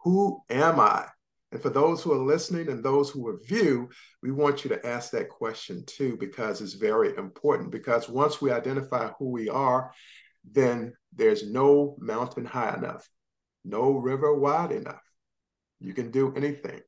Who 0.05 0.41
am 0.49 0.79
I? 0.79 1.07
And 1.53 1.61
for 1.61 1.69
those 1.69 2.01
who 2.01 2.11
are 2.11 2.17
listening 2.17 2.67
and 2.69 2.83
those 2.83 3.11
who 3.11 3.31
review, 3.31 3.87
we 4.23 4.31
want 4.31 4.63
you 4.63 4.69
to 4.71 4.83
ask 4.85 5.11
that 5.11 5.29
question 5.29 5.83
too, 5.85 6.17
because 6.19 6.61
it's 6.61 6.73
very 6.73 7.15
important. 7.15 7.69
Because 7.69 8.09
once 8.09 8.41
we 8.41 8.51
identify 8.51 9.11
who 9.19 9.29
we 9.29 9.49
are, 9.49 9.91
then 10.51 10.93
there's 11.15 11.47
no 11.47 11.95
mountain 11.99 12.43
high 12.43 12.73
enough, 12.75 13.07
no 13.63 13.91
river 13.91 14.33
wide 14.33 14.71
enough. 14.71 15.03
You 15.79 15.93
can 15.93 16.09
do 16.09 16.33
anything. 16.35 16.81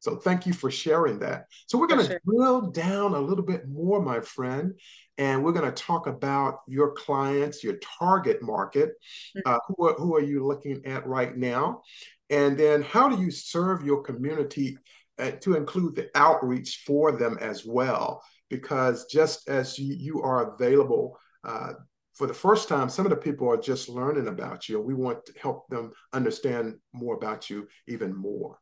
So 0.00 0.16
thank 0.16 0.46
you 0.46 0.52
for 0.52 0.70
sharing 0.70 1.18
that. 1.20 1.46
So 1.66 1.78
we're 1.78 1.88
going 1.88 2.06
to 2.06 2.06
sure. 2.06 2.20
drill 2.24 2.70
down 2.70 3.14
a 3.14 3.20
little 3.20 3.44
bit 3.44 3.68
more, 3.68 4.00
my 4.00 4.20
friend, 4.20 4.74
and 5.16 5.42
we're 5.42 5.52
going 5.52 5.70
to 5.70 5.82
talk 5.82 6.06
about 6.06 6.60
your 6.68 6.92
clients, 6.92 7.64
your 7.64 7.78
target 7.98 8.40
market. 8.42 8.92
Mm. 9.36 9.42
Uh, 9.44 9.58
who, 9.66 9.88
are, 9.88 9.94
who 9.94 10.14
are 10.14 10.22
you 10.22 10.46
looking 10.46 10.84
at 10.86 11.06
right 11.06 11.36
now? 11.36 11.82
And 12.30 12.56
then 12.56 12.82
how 12.82 13.08
do 13.08 13.20
you 13.22 13.30
serve 13.30 13.84
your 13.84 14.02
community 14.02 14.78
uh, 15.18 15.32
to 15.40 15.56
include 15.56 15.96
the 15.96 16.10
outreach 16.14 16.84
for 16.86 17.12
them 17.12 17.36
as 17.40 17.64
well? 17.64 18.22
Because 18.50 19.06
just 19.06 19.48
as 19.48 19.78
you, 19.78 19.94
you 19.94 20.22
are 20.22 20.54
available 20.54 21.18
uh, 21.44 21.72
for 22.14 22.26
the 22.26 22.34
first 22.34 22.68
time, 22.68 22.88
some 22.88 23.06
of 23.06 23.10
the 23.10 23.16
people 23.16 23.48
are 23.48 23.56
just 23.56 23.88
learning 23.88 24.28
about 24.28 24.68
you. 24.68 24.80
We 24.80 24.94
want 24.94 25.24
to 25.26 25.32
help 25.40 25.68
them 25.68 25.92
understand 26.12 26.76
more 26.92 27.14
about 27.14 27.48
you 27.48 27.68
even 27.86 28.14
more. 28.14 28.58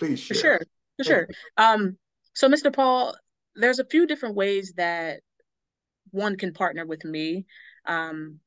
Please 0.00 0.18
share. 0.18 0.34
For 0.34 0.40
sure, 0.40 0.60
for 0.96 1.04
sure. 1.04 1.28
Um, 1.56 1.96
so, 2.34 2.48
Mr. 2.48 2.74
Paul, 2.74 3.14
there's 3.54 3.78
a 3.78 3.84
few 3.84 4.08
different 4.08 4.34
ways 4.34 4.72
that 4.76 5.20
one 6.10 6.36
can 6.36 6.52
partner 6.52 6.84
with 6.84 7.04
me. 7.04 7.46
Um, 7.86 8.40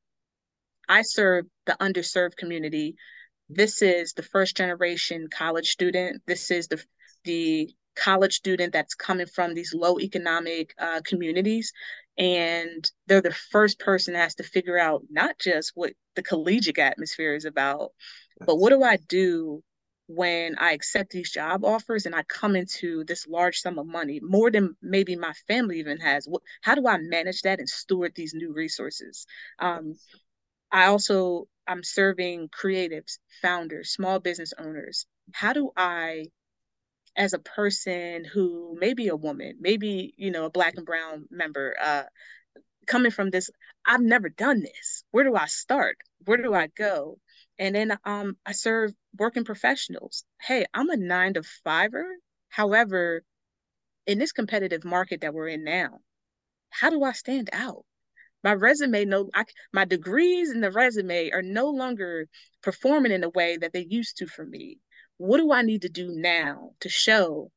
I 0.86 1.00
serve 1.00 1.46
the 1.64 1.76
underserved 1.80 2.36
community 2.36 2.96
this 3.48 3.82
is 3.82 4.12
the 4.12 4.22
first 4.22 4.56
generation 4.56 5.28
college 5.30 5.70
student. 5.70 6.22
This 6.26 6.50
is 6.50 6.68
the 6.68 6.82
the 7.24 7.70
college 7.96 8.34
student 8.34 8.72
that's 8.72 8.94
coming 8.94 9.26
from 9.26 9.54
these 9.54 9.72
low 9.72 10.00
economic 10.00 10.74
uh, 10.78 11.00
communities 11.04 11.72
and 12.18 12.90
they're 13.06 13.20
the 13.20 13.32
first 13.32 13.78
person 13.78 14.14
that 14.14 14.20
has 14.20 14.34
to 14.34 14.42
figure 14.42 14.78
out 14.78 15.02
not 15.10 15.38
just 15.38 15.72
what 15.76 15.92
the 16.16 16.22
collegiate 16.22 16.78
atmosphere 16.78 17.36
is 17.36 17.44
about 17.44 17.92
but 18.44 18.56
what 18.56 18.70
do 18.70 18.82
i 18.82 18.96
do 19.08 19.62
when 20.06 20.54
i 20.58 20.72
accept 20.72 21.10
these 21.10 21.30
job 21.30 21.64
offers 21.64 22.06
and 22.06 22.14
i 22.14 22.22
come 22.24 22.56
into 22.56 23.04
this 23.04 23.26
large 23.26 23.58
sum 23.58 23.78
of 23.78 23.86
money 23.86 24.20
more 24.22 24.50
than 24.50 24.76
maybe 24.82 25.16
my 25.16 25.32
family 25.48 25.78
even 25.78 25.98
has 25.98 26.28
how 26.62 26.74
do 26.74 26.86
i 26.86 26.98
manage 26.98 27.42
that 27.42 27.58
and 27.58 27.68
steward 27.68 28.12
these 28.14 28.34
new 28.34 28.52
resources 28.52 29.26
um, 29.60 29.94
i 30.72 30.86
also 30.86 31.46
I'm 31.66 31.82
serving 31.82 32.48
creatives, 32.50 33.18
founders, 33.42 33.90
small 33.90 34.20
business 34.20 34.52
owners. 34.58 35.06
How 35.32 35.52
do 35.52 35.70
I, 35.76 36.26
as 37.16 37.32
a 37.32 37.38
person 37.38 38.24
who 38.24 38.76
maybe 38.80 39.08
a 39.08 39.16
woman, 39.16 39.56
maybe, 39.60 40.14
you 40.16 40.30
know, 40.30 40.46
a 40.46 40.50
black 40.50 40.74
and 40.76 40.86
brown 40.86 41.26
member, 41.30 41.76
uh, 41.82 42.04
coming 42.86 43.12
from 43.12 43.30
this, 43.30 43.50
I've 43.86 44.02
never 44.02 44.28
done 44.28 44.60
this. 44.62 45.04
Where 45.12 45.24
do 45.24 45.36
I 45.36 45.46
start? 45.46 45.98
Where 46.24 46.38
do 46.38 46.54
I 46.54 46.68
go? 46.68 47.18
And 47.58 47.74
then 47.74 47.96
um, 48.04 48.36
I 48.44 48.52
serve 48.52 48.92
working 49.16 49.44
professionals. 49.44 50.24
Hey, 50.40 50.66
I'm 50.74 50.90
a 50.90 50.96
nine 50.96 51.34
to 51.34 51.42
fiver. 51.42 52.04
However, 52.48 53.22
in 54.06 54.18
this 54.18 54.32
competitive 54.32 54.84
market 54.84 55.20
that 55.22 55.34
we're 55.34 55.48
in 55.48 55.64
now, 55.64 56.00
how 56.70 56.90
do 56.90 57.02
I 57.04 57.12
stand 57.12 57.50
out? 57.52 57.84
my 58.44 58.52
resume 58.52 59.06
no 59.06 59.30
I, 59.34 59.44
my 59.72 59.86
degrees 59.86 60.52
in 60.52 60.60
the 60.60 60.70
resume 60.70 61.30
are 61.30 61.42
no 61.42 61.70
longer 61.70 62.28
performing 62.62 63.10
in 63.10 63.22
the 63.22 63.30
way 63.30 63.56
that 63.56 63.72
they 63.72 63.86
used 63.88 64.18
to 64.18 64.26
for 64.26 64.44
me 64.44 64.78
what 65.16 65.38
do 65.38 65.50
i 65.50 65.62
need 65.62 65.82
to 65.82 65.88
do 65.88 66.10
now 66.10 66.72
to 66.80 66.88
show 66.88 67.50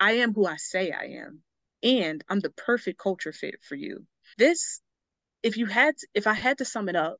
i 0.00 0.12
am 0.12 0.34
who 0.34 0.44
i 0.44 0.56
say 0.56 0.90
i 0.90 1.04
am 1.22 1.40
and 1.82 2.24
i'm 2.28 2.40
the 2.40 2.50
perfect 2.50 2.98
culture 2.98 3.32
fit 3.32 3.54
for 3.62 3.76
you 3.76 4.04
this 4.36 4.80
if 5.42 5.56
you 5.56 5.66
had 5.66 5.94
if 6.12 6.26
i 6.26 6.34
had 6.34 6.58
to 6.58 6.64
sum 6.64 6.88
it 6.88 6.96
up. 6.96 7.18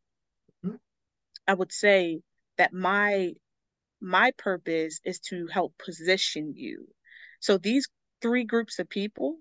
I 1.47 1.55
would 1.55 1.73
say 1.73 2.21
that 2.59 2.73
my 2.73 3.33
my 4.01 4.33
purpose 4.39 5.01
is 5.05 5.21
to 5.21 5.47
help 5.49 5.75
position 5.79 6.55
you 6.57 6.87
so 7.41 7.59
these 7.59 7.89
three 8.21 8.45
groups 8.45 8.79
of 8.79 8.89
people 8.89 9.39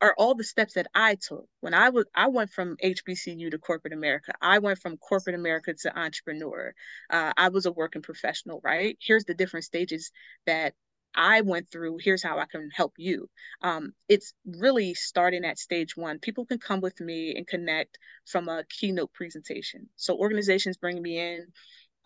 are 0.00 0.14
all 0.16 0.34
the 0.34 0.44
steps 0.44 0.74
that 0.74 0.86
I 0.94 1.16
took 1.16 1.44
when 1.60 1.74
I 1.74 1.90
was 1.90 2.06
I 2.14 2.28
went 2.28 2.50
from 2.50 2.76
HBCU 2.82 3.50
to 3.50 3.58
corporate 3.58 3.92
America. 3.92 4.32
I 4.40 4.58
went 4.58 4.78
from 4.78 4.96
corporate 4.96 5.34
America 5.34 5.74
to 5.82 5.98
entrepreneur. 5.98 6.72
Uh, 7.10 7.32
I 7.36 7.48
was 7.50 7.66
a 7.66 7.72
working 7.72 8.02
professional, 8.02 8.60
right? 8.64 8.96
Here's 9.00 9.24
the 9.24 9.34
different 9.34 9.64
stages 9.64 10.10
that 10.46 10.74
I 11.14 11.40
went 11.40 11.70
through. 11.70 11.98
Here's 12.00 12.22
how 12.22 12.38
I 12.38 12.46
can 12.46 12.70
help 12.72 12.94
you. 12.96 13.28
Um, 13.62 13.92
it's 14.08 14.32
really 14.44 14.94
starting 14.94 15.44
at 15.44 15.58
stage 15.58 15.96
one. 15.96 16.18
People 16.18 16.46
can 16.46 16.58
come 16.58 16.80
with 16.80 17.00
me 17.00 17.34
and 17.36 17.46
connect 17.46 17.98
from 18.26 18.48
a 18.48 18.64
keynote 18.68 19.12
presentation. 19.12 19.88
So 19.96 20.16
organizations 20.16 20.76
bring 20.76 21.02
me 21.02 21.18
in 21.18 21.46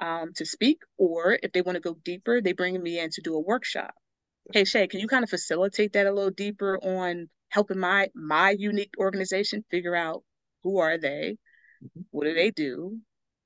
um, 0.00 0.32
to 0.36 0.46
speak, 0.46 0.78
or 0.98 1.38
if 1.42 1.52
they 1.52 1.62
want 1.62 1.76
to 1.76 1.80
go 1.80 1.96
deeper, 2.04 2.40
they 2.40 2.52
bring 2.52 2.82
me 2.82 2.98
in 2.98 3.10
to 3.10 3.20
do 3.20 3.34
a 3.34 3.40
workshop. 3.40 3.94
Hey 4.52 4.62
Shae, 4.62 4.90
can 4.90 5.00
you 5.00 5.08
kind 5.08 5.24
of 5.24 5.30
facilitate 5.30 5.92
that 5.94 6.06
a 6.06 6.12
little 6.12 6.30
deeper 6.30 6.78
on 6.82 7.28
helping 7.48 7.78
my 7.78 8.08
my 8.14 8.50
unique 8.50 8.94
organization 8.98 9.64
figure 9.70 9.94
out 9.94 10.22
who 10.62 10.78
are 10.78 10.98
they, 10.98 11.38
mm-hmm. 11.82 12.02
what 12.10 12.24
do 12.24 12.34
they 12.34 12.50
do, 12.50 12.98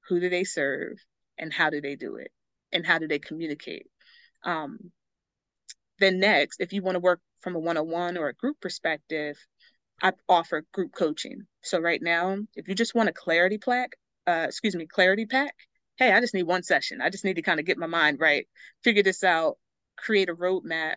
who 0.08 0.18
do 0.18 0.28
they 0.28 0.44
serve, 0.44 0.96
and 1.38 1.52
how 1.52 1.70
do 1.70 1.80
they 1.80 1.94
do 1.94 2.16
it, 2.16 2.32
and 2.72 2.86
how 2.86 2.98
do 2.98 3.06
they 3.06 3.18
communicate. 3.18 3.86
Um, 4.44 4.90
then 5.98 6.20
next, 6.20 6.60
if 6.60 6.72
you 6.72 6.82
want 6.82 6.96
to 6.96 7.00
work 7.00 7.20
from 7.40 7.56
a 7.56 7.58
one-on-one 7.58 8.16
or 8.16 8.28
a 8.28 8.34
group 8.34 8.60
perspective, 8.60 9.36
I 10.02 10.12
offer 10.28 10.64
group 10.72 10.92
coaching. 10.94 11.46
So 11.62 11.80
right 11.80 12.02
now, 12.02 12.38
if 12.54 12.68
you 12.68 12.74
just 12.74 12.94
want 12.94 13.08
a 13.08 13.12
clarity 13.12 13.58
plaque, 13.58 13.96
uh, 14.26 14.46
excuse 14.48 14.76
me, 14.76 14.86
clarity 14.86 15.26
pack, 15.26 15.54
hey, 15.96 16.12
I 16.12 16.20
just 16.20 16.34
need 16.34 16.44
one 16.44 16.62
session. 16.62 17.00
I 17.00 17.10
just 17.10 17.24
need 17.24 17.36
to 17.36 17.42
kind 17.42 17.58
of 17.58 17.66
get 17.66 17.78
my 17.78 17.86
mind 17.86 18.20
right, 18.20 18.46
figure 18.84 19.02
this 19.02 19.24
out, 19.24 19.58
create 19.96 20.28
a 20.28 20.34
roadmap. 20.34 20.94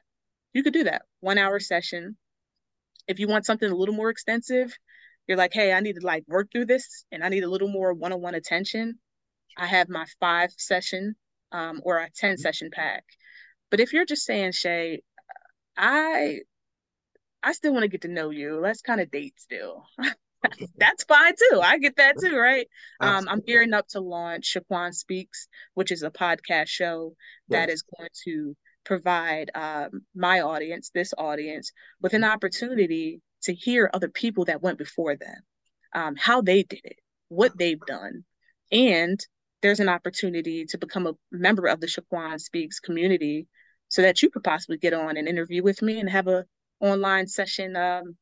You 0.53 0.63
could 0.63 0.74
do 0.74 0.84
that. 0.84 1.03
One 1.22 1.38
hour 1.38 1.60
session, 1.60 2.17
if 3.08 3.20
you 3.20 3.27
want 3.27 3.46
something 3.46 3.70
a 3.70 3.75
little 3.75 3.96
more 3.96 4.10
extensive, 4.10 4.77
you're 5.27 5.38
like, 5.38 5.53
hey, 5.53 5.74
I 5.74 5.79
need 5.79 5.96
to 5.96 6.05
like 6.05 6.24
work 6.27 6.51
through 6.51 6.65
this 6.65 7.05
and 7.12 7.24
I 7.24 7.29
need 7.29 7.43
a 7.43 7.50
little 7.50 7.67
more 7.70 7.93
one-on-one 7.93 8.36
attention. 8.36 9.00
I 9.58 9.65
have 9.65 9.89
my 9.89 10.05
five 10.20 10.51
session 10.58 11.15
um, 11.51 11.81
or 11.84 11.98
a 11.98 12.10
10 12.10 12.38
session 12.38 12.70
pack. 12.72 13.03
But 13.72 13.80
if 13.80 13.94
you're 13.94 14.06
just 14.06 14.25
saying, 14.25 14.51
Shae, 14.51 15.00
I 15.75 16.42
I 17.42 17.54
still 17.54 17.74
want 17.74 17.84
to 17.84 17.90
get 17.90 18.01
to 18.01 18.08
know 18.08 18.30
you. 18.30 18.60
Let's 18.60 18.82
kind 18.82 19.01
of 19.01 19.10
date 19.10 19.34
still. 19.38 19.86
That's 20.78 21.04
fine 21.06 21.34
too. 21.36 21.62
I 21.62 21.78
get 21.78 21.96
that 21.98 22.16
too, 22.20 22.38
right? 22.38 22.68
Um, 23.00 23.28
I'm 23.30 23.42
gearing 23.42 23.74
up 23.74 23.88
to 23.90 24.00
launch 24.00 24.56
Shaquane 24.56 24.94
Speaks, 24.94 25.48
which 25.74 25.92
is 25.92 26.04
a 26.04 26.12
podcast 26.12 26.68
show 26.68 27.16
that 27.50 27.70
is 27.70 27.84
going 27.98 28.10
to 28.25 28.56
provide 28.84 29.51
um, 29.54 30.01
my 30.16 30.42
audience, 30.42 30.92
this 30.94 31.13
audience, 31.18 31.72
with 32.01 32.13
an 32.13 32.24
opportunity 32.24 33.22
to 33.44 33.54
hear 33.54 33.90
other 33.94 34.10
people 34.10 34.46
that 34.46 34.62
went 34.62 34.78
before 34.78 35.16
them, 35.16 35.38
um, 35.94 36.16
how 36.16 36.42
they 36.42 36.63
did 36.63 36.82
it, 36.84 37.00
what 37.30 37.58
they've 37.58 37.82
done. 37.88 38.24
And 38.72 39.20
there's 39.62 39.80
an 39.80 39.89
opportunity 39.89 40.65
to 40.65 40.77
become 40.77 41.08
a 41.08 41.13
member 41.32 41.68
of 41.68 41.80
the 41.80 41.88
Shaquane 41.88 42.39
Speaks 42.39 42.80
community 42.80 43.48
so 43.89 44.01
that 44.01 44.22
you 44.22 44.30
could 44.30 44.44
possibly 44.44 44.77
get 44.77 44.94
on 44.94 45.18
an 45.18 45.27
interview 45.27 45.63
with 45.63 45.82
me 45.82 46.00
and 46.00 46.10
have 46.10 46.27
a 46.27 46.46
online 46.80 47.27
session 47.27 47.75
um, 47.75 48.15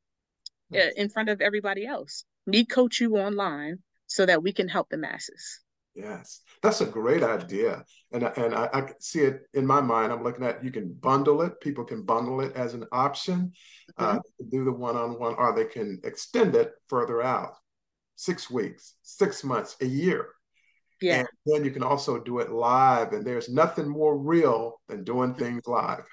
in 0.72 1.10
front 1.10 1.30
of 1.30 1.42
everybody 1.42 1.86
else. 1.86 2.26
Me 2.46 2.66
coach 2.66 3.00
you 3.00 3.18
online 3.18 3.80
so 4.08 4.26
that 4.26 4.42
we 4.42 4.52
can 4.52 4.68
help 4.68 4.90
the 4.90 4.98
masses. 4.98 5.62
Yes, 5.96 6.42
that's 6.62 6.82
a 6.82 6.86
great 6.86 7.24
idea, 7.24 7.84
and 8.12 8.24
and 8.24 8.56
I, 8.56 8.70
I, 8.72 8.90
see 9.00 9.22
it 9.22 9.42
in 9.54 9.66
my 9.66 9.82
mind. 9.82 10.14
I'm 10.14 10.24
looking 10.24 10.46
at 10.46 10.64
you 10.64 10.72
can 10.72 10.94
bundle 10.94 11.42
it. 11.42 11.60
People 11.60 11.84
can 11.84 12.04
bundle 12.04 12.42
it 12.42 12.56
as 12.56 12.74
an 12.74 12.86
option, 12.92 13.52
mm-hmm. 14.00 14.18
uh, 14.18 14.22
do 14.50 14.64
the 14.64 14.72
one-on-one, 14.72 15.36
or 15.36 15.54
they 15.54 15.66
can 15.66 16.00
extend 16.04 16.56
it 16.56 16.72
further 16.88 17.22
out, 17.22 17.56
six 18.16 18.50
weeks, 18.50 18.96
six 19.02 19.44
months, 19.44 19.76
a 19.82 19.86
year, 19.86 20.30
Yeah. 21.02 21.20
And 21.20 21.28
then 21.46 21.64
you 21.64 21.72
can 21.72 21.84
also 21.84 22.20
do 22.20 22.40
it 22.40 22.52
live. 22.52 23.14
And 23.14 23.26
there's 23.26 23.50
nothing 23.50 23.88
more 23.88 24.18
real 24.18 24.80
than 24.88 25.04
doing 25.04 25.34
things 25.34 25.66
live. 25.68 26.06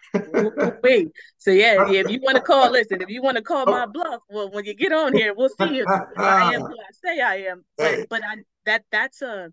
Wait. 0.82 1.08
So 1.38 1.50
yeah, 1.50 1.88
yeah, 1.90 2.00
if 2.00 2.10
you 2.10 2.20
want 2.22 2.36
to 2.36 2.42
call, 2.42 2.70
listen, 2.70 3.02
if 3.02 3.08
you 3.08 3.22
want 3.22 3.36
to 3.36 3.42
call 3.42 3.64
oh. 3.66 3.70
my 3.70 3.86
bluff, 3.86 4.20
well, 4.30 4.50
when 4.50 4.64
you 4.64 4.74
get 4.74 4.92
on 4.92 5.12
here, 5.12 5.34
we'll 5.34 5.48
see 5.48 5.78
if 5.78 5.86
I 6.16 6.54
am 6.54 6.62
who 6.62 6.74
I 6.74 6.92
say 6.92 7.20
I 7.20 7.36
am. 7.50 7.64
But 7.76 7.94
hey. 7.94 8.06
but 8.08 8.22
I 8.24 8.36
that 8.66 8.84
that's 8.90 9.22
a 9.22 9.50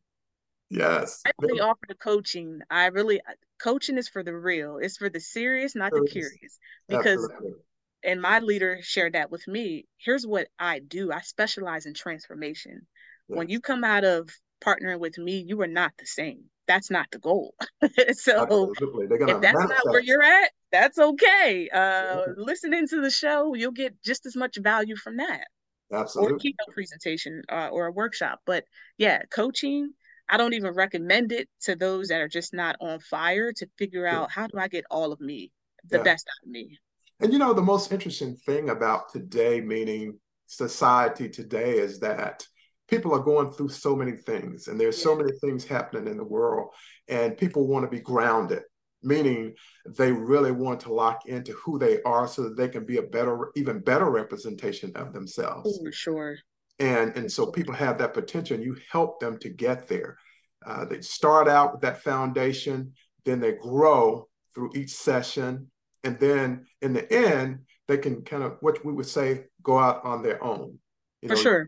yes. 0.70 1.22
I 1.26 1.32
really 1.42 1.60
offer 1.60 1.86
the 1.88 1.96
coaching. 1.96 2.60
I 2.70 2.88
really 2.88 3.20
uh, 3.22 3.34
coaching 3.62 3.98
is 3.98 4.08
for 4.10 4.24
the 4.24 4.36
real. 4.36 4.78
It's 4.82 4.98
for 4.98 5.10
the 5.10 5.20
serious, 5.20 5.76
not 5.76 5.92
the 5.92 6.08
curious. 6.10 6.60
Because 6.88 7.24
Absolutely. 7.32 7.60
and 8.04 8.22
my 8.22 8.40
leader 8.40 8.80
shared 8.82 9.14
that 9.14 9.32
with 9.32 9.48
me. 9.48 9.86
Here's 9.98 10.28
what 10.28 10.48
I 10.60 10.80
do. 10.80 11.12
I 11.12 11.22
specialize 11.22 11.86
in 11.86 11.94
transformation. 11.94 12.88
Yes. 13.28 13.38
When 13.38 13.50
you 13.50 13.62
come 13.62 13.84
out 13.84 14.04
of 14.04 14.30
partnering 14.64 15.00
with 15.00 15.18
me, 15.18 15.38
you 15.38 15.62
are 15.62 15.68
not 15.68 15.92
the 15.98 16.06
same. 16.06 16.46
That's 16.68 16.90
not 16.90 17.08
the 17.12 17.20
goal. 17.20 17.54
so 18.14 18.72
if 18.80 19.42
that's 19.42 19.60
not 19.60 19.86
where 19.86 20.02
you're 20.02 20.24
at, 20.24 20.52
that's 20.72 20.98
okay. 20.98 21.70
Uh, 21.74 22.22
listening 22.38 22.88
to 22.88 23.02
the 23.02 23.10
show, 23.10 23.54
you'll 23.54 23.72
get 23.72 24.02
just 24.04 24.26
as 24.26 24.36
much 24.36 24.58
value 24.58 24.96
from 24.96 25.18
that. 25.18 25.46
Absolutely. 25.92 26.34
Or 26.34 26.36
a 26.36 26.40
keynote 26.40 26.74
presentation 26.74 27.42
uh, 27.52 27.70
or 27.72 27.88
a 27.88 27.92
workshop. 27.92 28.40
But 28.46 28.64
yeah, 28.98 29.22
coaching, 29.30 29.92
I 30.30 30.38
don't 30.38 30.54
even 30.54 30.74
recommend 30.74 31.32
it 31.32 31.50
to 31.64 31.76
those 31.76 32.08
that 32.08 32.22
are 32.22 32.30
just 32.30 32.54
not 32.54 32.78
on 32.80 33.00
fire 33.00 33.52
to 33.54 33.68
figure 33.78 34.08
out 34.08 34.32
how 34.32 34.48
do 34.48 34.58
I 34.58 34.68
get 34.68 34.86
all 34.90 35.12
of 35.12 35.20
me, 35.20 35.52
the 35.90 35.98
yeah. 35.98 36.04
best 36.04 36.28
out 36.28 36.48
of 36.48 36.52
me. 36.52 36.80
And 37.20 37.32
you 37.32 37.40
know, 37.40 37.54
the 37.54 37.62
most 37.62 37.92
interesting 37.92 38.36
thing 38.36 38.70
about 38.70 39.12
today, 39.12 39.62
meaning 39.62 40.20
society 40.48 41.30
today, 41.30 41.78
is 41.78 42.00
that 42.00 42.48
people 42.94 43.14
are 43.14 43.24
going 43.24 43.52
through 43.52 43.70
so 43.70 43.96
many 43.96 44.14
things 44.14 44.68
and 44.68 44.80
there's 44.80 44.98
yeah. 44.98 45.04
so 45.04 45.16
many 45.16 45.32
things 45.40 45.66
happening 45.66 46.08
in 46.08 46.18
the 46.18 46.24
world 46.24 46.70
and 47.08 47.38
people 47.38 47.68
want 47.68 47.84
to 47.84 47.90
be 47.90 48.00
grounded 48.00 48.62
meaning 49.04 49.54
they 49.98 50.12
really 50.12 50.52
want 50.52 50.80
to 50.80 50.94
lock 50.94 51.26
into 51.26 51.52
who 51.54 51.78
they 51.78 52.02
are 52.04 52.28
so 52.28 52.44
that 52.44 52.58
they 52.58 52.70
can 52.70 52.86
be 52.86 52.98
a 52.98 53.04
better 53.04 53.52
even 53.56 53.80
better 53.80 54.10
representation 54.10 54.92
of 54.96 55.14
themselves. 55.14 55.78
For 55.84 55.92
sure. 55.92 56.38
And 56.80 57.16
and 57.18 57.32
so 57.32 57.52
people 57.52 57.74
have 57.74 57.98
that 57.98 58.14
potential 58.14 58.56
and 58.56 58.64
you 58.64 58.78
help 58.90 59.20
them 59.20 59.38
to 59.40 59.50
get 59.50 59.88
there. 59.88 60.18
Uh, 60.66 60.86
they 60.86 61.02
start 61.02 61.48
out 61.48 61.74
with 61.74 61.82
that 61.82 62.02
foundation 62.02 62.94
then 63.26 63.40
they 63.40 63.54
grow 63.54 64.28
through 64.54 64.70
each 64.76 64.94
session 64.94 65.70
and 66.04 66.20
then 66.20 66.66
in 66.82 66.94
the 66.94 67.12
end 67.12 67.60
they 67.88 67.98
can 67.98 68.22
kind 68.22 68.44
of 68.44 68.58
what 68.62 68.84
we 68.86 68.94
would 68.94 69.06
say 69.06 69.46
go 69.62 69.78
out 69.78 70.04
on 70.06 70.22
their 70.22 70.42
own. 70.44 70.78
You 71.22 71.30
for 71.30 71.36
know, 71.36 71.42
sure 71.42 71.68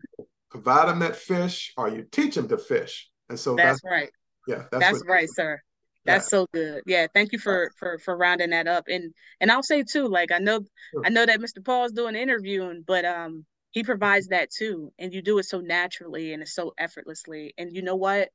provide 0.56 0.88
them 0.88 1.00
that 1.00 1.16
fish 1.16 1.74
or 1.78 1.90
you 1.90 2.06
teach 2.10 2.36
them 2.36 2.48
to 2.48 2.58
fish. 2.58 3.10
And 3.30 3.40
so 3.40 3.56
that's, 3.56 3.82
that's 3.82 3.92
right. 3.92 4.10
Yeah, 4.48 4.64
that's, 4.72 4.84
that's 4.84 5.04
right, 5.08 5.28
sir. 5.30 5.60
That's 6.06 6.26
yeah. 6.26 6.30
so 6.30 6.48
good. 6.54 6.84
Yeah, 6.86 7.08
thank 7.14 7.32
you 7.32 7.40
for 7.40 7.72
for 7.78 7.98
for 8.00 8.16
rounding 8.16 8.52
that 8.52 8.68
up. 8.68 8.86
And 8.88 9.14
and 9.42 9.52
I'll 9.52 9.64
say 9.64 9.84
too, 9.84 10.08
like 10.08 10.32
I 10.32 10.38
know 10.38 10.62
sure. 10.92 11.02
I 11.04 11.10
know 11.10 11.26
that 11.26 11.40
Mr. 11.40 11.64
Paul's 11.64 11.92
doing 11.92 12.16
interviewing, 12.16 12.84
but 12.86 13.06
um 13.06 13.46
he 13.72 13.84
provides 13.84 14.28
that 14.28 14.50
too. 14.52 14.94
And 15.00 15.14
you 15.14 15.22
do 15.22 15.38
it 15.40 15.46
so 15.46 15.60
naturally 15.60 16.32
and 16.32 16.42
it's 16.42 16.54
so 16.54 16.74
effortlessly. 16.78 17.54
And 17.58 17.76
you 17.76 17.82
know 17.82 17.96
what? 17.96 18.30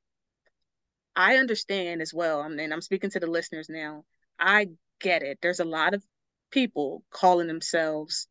I 1.16 1.36
understand 1.36 2.02
as 2.02 2.12
well. 2.12 2.42
I 2.42 2.48
mean, 2.48 2.72
I'm 2.72 2.82
speaking 2.82 3.10
to 3.10 3.20
the 3.20 3.26
listeners 3.26 3.68
now. 3.68 4.04
I 4.38 4.66
get 5.00 5.22
it. 5.22 5.38
There's 5.40 5.60
a 5.60 5.64
lot 5.64 5.94
of 5.94 6.02
people 6.50 7.02
calling 7.10 7.46
themselves 7.46 8.26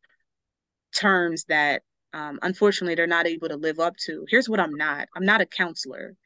terms 0.94 1.44
that 1.48 1.82
um, 2.12 2.38
unfortunately 2.42 2.94
they're 2.94 3.06
not 3.06 3.26
able 3.26 3.48
to 3.48 3.56
live 3.56 3.80
up 3.80 3.96
to. 4.06 4.24
Here's 4.28 4.48
what 4.48 4.60
I'm 4.60 4.74
not 4.74 5.08
I'm 5.14 5.24
not 5.24 5.40
a 5.40 5.46
counselor. 5.46 6.16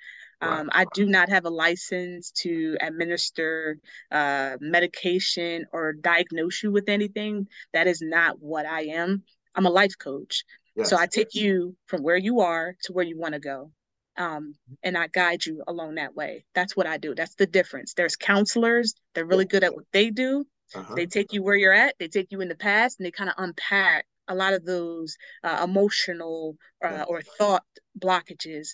Um, 0.41 0.69
I 0.73 0.85
do 0.93 1.07
not 1.07 1.31
have 1.31 1.47
a 1.47 1.51
license 1.51 2.31
to 2.43 2.77
administer 2.83 3.79
uh, 4.11 4.57
medication 4.61 5.65
or 5.73 5.95
diagnose 5.95 6.63
you 6.63 6.71
with 6.71 6.89
anything. 6.89 7.49
That 7.73 7.87
is 7.87 8.03
not 8.03 8.41
what 8.41 8.67
I 8.67 8.83
am. 8.83 9.23
I'm 9.55 9.67
a 9.67 9.71
life 9.71 9.97
coach. 9.99 10.45
Yes. 10.77 10.91
So 10.91 10.99
I 10.99 11.07
take 11.07 11.35
you 11.35 11.77
from 11.87 12.03
where 12.03 12.17
you 12.17 12.41
are 12.41 12.77
to 12.83 12.93
where 12.93 13.05
you 13.05 13.19
want 13.19 13.35
to 13.35 13.41
go. 13.41 13.71
Um, 14.17 14.55
and 14.83 14.99
I 14.99 15.09
guide 15.09 15.45
you 15.45 15.63
along 15.67 15.95
that 15.95 16.15
way. 16.15 16.45
That's 16.55 16.77
what 16.77 16.87
I 16.87 16.99
do. 16.99 17.15
That's 17.15 17.35
the 17.37 17.47
difference. 17.47 17.95
There's 17.95 18.17
counselors, 18.17 18.95
they're 19.15 19.25
really 19.25 19.45
good 19.45 19.65
at 19.65 19.75
what 19.75 19.87
they 19.93 20.11
do. 20.11 20.45
Uh-huh. 20.75 20.95
They 20.95 21.07
take 21.07 21.33
you 21.33 21.43
where 21.43 21.57
you're 21.57 21.73
at, 21.73 21.95
they 21.99 22.09
take 22.09 22.31
you 22.31 22.41
in 22.41 22.49
the 22.49 22.55
past, 22.55 22.99
and 22.99 23.07
they 23.07 23.11
kind 23.11 23.31
of 23.31 23.37
unpack 23.39 24.07
a 24.29 24.35
lot 24.35 24.53
of 24.53 24.65
those 24.65 25.17
uh, 25.43 25.61
emotional 25.65 26.57
uh, 26.85 27.05
or 27.09 27.23
thought 27.23 27.65
blockages. 27.99 28.71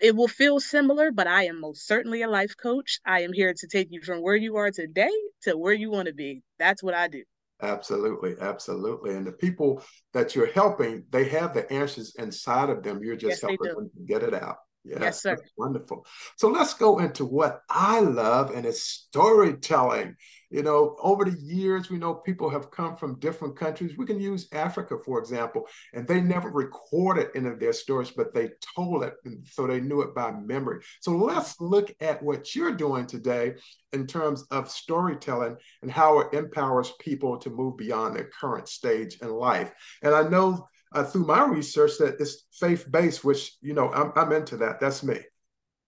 It 0.00 0.14
will 0.14 0.28
feel 0.28 0.60
similar, 0.60 1.10
but 1.10 1.26
I 1.26 1.44
am 1.44 1.60
most 1.60 1.86
certainly 1.86 2.22
a 2.22 2.28
life 2.28 2.54
coach. 2.56 3.00
I 3.04 3.22
am 3.22 3.32
here 3.32 3.52
to 3.52 3.66
take 3.66 3.88
you 3.90 4.00
from 4.00 4.22
where 4.22 4.36
you 4.36 4.56
are 4.56 4.70
today 4.70 5.10
to 5.42 5.58
where 5.58 5.72
you 5.72 5.90
want 5.90 6.06
to 6.06 6.14
be. 6.14 6.42
That's 6.58 6.82
what 6.82 6.94
I 6.94 7.08
do. 7.08 7.24
Absolutely, 7.60 8.34
absolutely. 8.40 9.14
And 9.14 9.26
the 9.26 9.32
people 9.32 9.82
that 10.12 10.34
you're 10.34 10.52
helping, 10.52 11.04
they 11.10 11.28
have 11.28 11.54
the 11.54 11.72
answers 11.72 12.14
inside 12.16 12.70
of 12.70 12.82
them. 12.82 13.02
You're 13.02 13.16
just 13.16 13.42
yes, 13.42 13.50
helping 13.58 13.72
them 13.74 13.90
get 14.06 14.22
it 14.22 14.34
out. 14.34 14.56
Yes, 14.84 14.98
yes 15.00 15.22
sir. 15.22 15.36
Wonderful. 15.56 16.04
So 16.36 16.48
let's 16.48 16.74
go 16.74 16.98
into 16.98 17.24
what 17.24 17.62
I 17.70 18.00
love, 18.00 18.50
and 18.50 18.66
it's 18.66 18.82
storytelling. 18.82 20.16
You 20.50 20.62
know, 20.62 20.96
over 21.00 21.24
the 21.24 21.38
years, 21.40 21.88
we 21.88 21.98
know 21.98 22.14
people 22.14 22.50
have 22.50 22.70
come 22.70 22.96
from 22.96 23.18
different 23.20 23.56
countries. 23.56 23.96
We 23.96 24.04
can 24.04 24.20
use 24.20 24.48
Africa, 24.52 24.96
for 25.02 25.18
example, 25.18 25.66
and 25.94 26.06
they 26.06 26.20
never 26.20 26.50
recorded 26.50 27.28
any 27.34 27.48
of 27.48 27.58
their 27.60 27.72
stories, 27.72 28.10
but 28.10 28.34
they 28.34 28.50
told 28.76 29.04
it, 29.04 29.14
so 29.44 29.66
they 29.66 29.80
knew 29.80 30.02
it 30.02 30.14
by 30.14 30.32
memory. 30.32 30.82
So 31.00 31.12
let's 31.12 31.60
look 31.60 31.94
at 32.00 32.22
what 32.22 32.54
you're 32.54 32.74
doing 32.74 33.06
today 33.06 33.54
in 33.92 34.06
terms 34.06 34.44
of 34.50 34.70
storytelling 34.70 35.56
and 35.80 35.90
how 35.90 36.20
it 36.20 36.34
empowers 36.34 36.92
people 36.98 37.38
to 37.38 37.50
move 37.50 37.76
beyond 37.76 38.16
their 38.16 38.28
current 38.38 38.68
stage 38.68 39.18
in 39.22 39.28
life. 39.30 39.72
And 40.02 40.14
I 40.14 40.22
know 40.22 40.68
uh, 40.94 41.04
through 41.04 41.26
my 41.26 41.44
research 41.44 41.92
that 41.98 42.20
it's 42.20 42.46
faith 42.52 42.90
based, 42.90 43.24
which 43.24 43.56
you 43.60 43.74
know 43.74 43.92
I'm 43.92 44.12
I'm 44.16 44.32
into 44.32 44.56
that. 44.58 44.80
That's 44.80 45.02
me. 45.02 45.18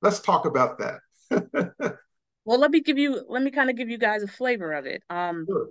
Let's 0.03 0.21
talk 0.21 0.45
about 0.45 0.79
that. 0.79 1.01
well, 2.45 2.59
let 2.59 2.71
me 2.71 2.81
give 2.81 2.99
you 2.99 3.25
let 3.29 3.43
me 3.43 3.51
kind 3.51 3.71
of 3.71 3.77
give 3.77 3.89
you 3.89 3.99
guys 3.99 4.23
a 4.23 4.29
flavor 4.29 4.73
of 4.73 4.87
it. 4.87 5.03
Um, 5.11 5.47
sure. 5.49 5.69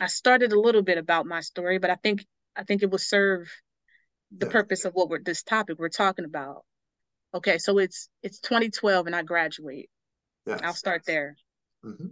I 0.00 0.06
started 0.06 0.52
a 0.52 0.60
little 0.60 0.82
bit 0.82 0.98
about 0.98 1.26
my 1.26 1.40
story, 1.40 1.78
but 1.78 1.90
I 1.90 1.96
think 1.96 2.24
I 2.56 2.64
think 2.64 2.82
it 2.82 2.90
will 2.90 2.98
serve 2.98 3.50
the 4.36 4.46
purpose 4.46 4.84
of 4.84 4.94
what 4.94 5.08
we're 5.08 5.22
this 5.22 5.42
topic 5.42 5.78
we're 5.78 5.88
talking 5.88 6.24
about. 6.24 6.64
Okay, 7.34 7.58
so 7.58 7.78
it's 7.78 8.08
it's 8.22 8.40
2012 8.40 9.06
and 9.06 9.16
I 9.16 9.22
graduate. 9.22 9.90
Yes. 10.46 10.60
I'll 10.62 10.74
start 10.74 11.02
there. 11.06 11.36
Mm-hmm. 11.84 12.08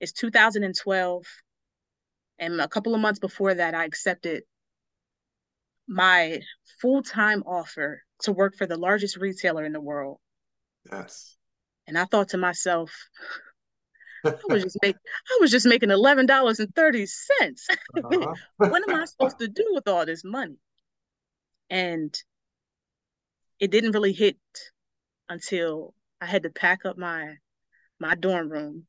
It's 0.00 0.12
2012, 0.12 1.24
and 2.38 2.60
a 2.60 2.68
couple 2.68 2.94
of 2.94 3.00
months 3.00 3.18
before 3.18 3.54
that, 3.54 3.74
I 3.74 3.84
accepted 3.84 4.44
my 5.90 6.40
full 6.80 7.02
time 7.02 7.42
offer 7.44 8.02
to 8.20 8.32
work 8.32 8.54
for 8.56 8.66
the 8.66 8.78
largest 8.78 9.16
retailer 9.16 9.64
in 9.64 9.72
the 9.72 9.80
world. 9.80 10.18
Yes. 10.90 11.36
And 11.86 11.98
I 11.98 12.04
thought 12.04 12.28
to 12.28 12.38
myself, 12.38 12.92
I 14.24 14.34
was 14.48 14.62
just 14.62 14.78
make, 14.82 14.94
I 14.96 15.38
was 15.40 15.50
just 15.50 15.66
making 15.66 15.90
eleven 15.90 16.26
dollars 16.26 16.60
and 16.60 16.72
thirty 16.74 17.06
cents. 17.06 17.66
Uh-huh. 17.96 18.34
what 18.56 18.88
am 18.88 18.94
I 18.94 19.04
supposed 19.04 19.40
to 19.40 19.48
do 19.48 19.66
with 19.72 19.88
all 19.88 20.06
this 20.06 20.22
money? 20.24 20.58
And 21.68 22.16
it 23.58 23.72
didn't 23.72 23.92
really 23.92 24.12
hit 24.12 24.38
until 25.28 25.94
I 26.20 26.26
had 26.26 26.44
to 26.44 26.50
pack 26.50 26.84
up 26.84 26.98
my 26.98 27.34
my 27.98 28.14
dorm 28.14 28.48
room, 28.48 28.86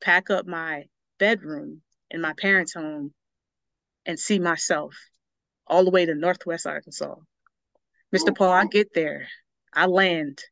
pack 0.00 0.30
up 0.30 0.46
my 0.46 0.84
bedroom 1.18 1.82
in 2.08 2.20
my 2.20 2.34
parents' 2.34 2.74
home, 2.74 3.14
and 4.06 4.18
see 4.18 4.38
myself 4.38 4.94
all 5.70 5.84
the 5.84 5.90
way 5.90 6.04
to 6.04 6.14
Northwest 6.14 6.66
Arkansas. 6.66 7.14
Mr. 8.14 8.36
Paul, 8.36 8.50
I 8.50 8.64
get 8.66 8.92
there, 8.92 9.28
I 9.72 9.86
land, 9.86 10.42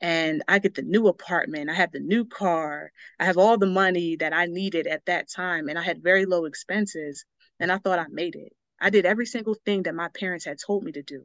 and 0.00 0.42
I 0.46 0.60
get 0.60 0.76
the 0.76 0.82
new 0.82 1.08
apartment. 1.08 1.68
I 1.68 1.74
have 1.74 1.90
the 1.90 1.98
new 1.98 2.24
car. 2.24 2.92
I 3.18 3.24
have 3.24 3.36
all 3.36 3.58
the 3.58 3.66
money 3.66 4.14
that 4.16 4.32
I 4.32 4.46
needed 4.46 4.86
at 4.86 5.04
that 5.06 5.28
time, 5.28 5.68
and 5.68 5.76
I 5.76 5.82
had 5.82 6.02
very 6.02 6.24
low 6.24 6.44
expenses. 6.44 7.24
And 7.60 7.72
I 7.72 7.78
thought 7.78 7.98
I 7.98 8.06
made 8.08 8.36
it. 8.36 8.52
I 8.80 8.90
did 8.90 9.04
every 9.04 9.26
single 9.26 9.56
thing 9.64 9.82
that 9.82 9.94
my 9.94 10.08
parents 10.08 10.44
had 10.44 10.58
told 10.64 10.84
me 10.84 10.92
to 10.92 11.02
do. 11.02 11.24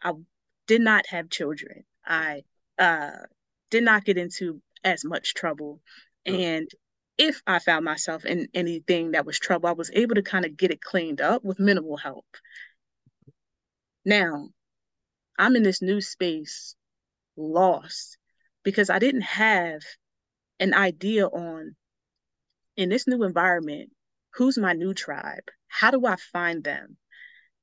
I 0.00 0.12
did 0.68 0.80
not 0.80 1.06
have 1.08 1.28
children. 1.28 1.82
I 2.06 2.44
uh, 2.78 3.10
did 3.70 3.82
not 3.82 4.04
get 4.04 4.18
into 4.18 4.62
as 4.84 5.04
much 5.04 5.34
trouble. 5.34 5.80
And 6.24 6.70
if 7.18 7.42
I 7.46 7.58
found 7.58 7.84
myself 7.84 8.24
in 8.24 8.48
anything 8.54 9.12
that 9.12 9.26
was 9.26 9.38
trouble, 9.38 9.68
I 9.68 9.72
was 9.72 9.90
able 9.92 10.14
to 10.16 10.22
kind 10.22 10.44
of 10.44 10.56
get 10.56 10.70
it 10.70 10.80
cleaned 10.82 11.20
up 11.20 11.44
with 11.44 11.58
minimal 11.58 11.96
help. 11.96 12.26
Now, 14.04 14.50
I'm 15.38 15.56
in 15.56 15.62
this 15.62 15.82
new 15.82 16.00
space 16.00 16.74
lost 17.36 18.18
because 18.62 18.90
I 18.90 18.98
didn't 18.98 19.22
have 19.22 19.82
an 20.60 20.74
idea 20.74 21.26
on 21.26 21.76
in 22.76 22.88
this 22.88 23.06
new 23.06 23.22
environment 23.22 23.90
who's 24.34 24.58
my 24.58 24.74
new 24.74 24.92
tribe? 24.92 25.44
How 25.68 25.90
do 25.90 26.06
I 26.06 26.16
find 26.16 26.62
them? 26.62 26.98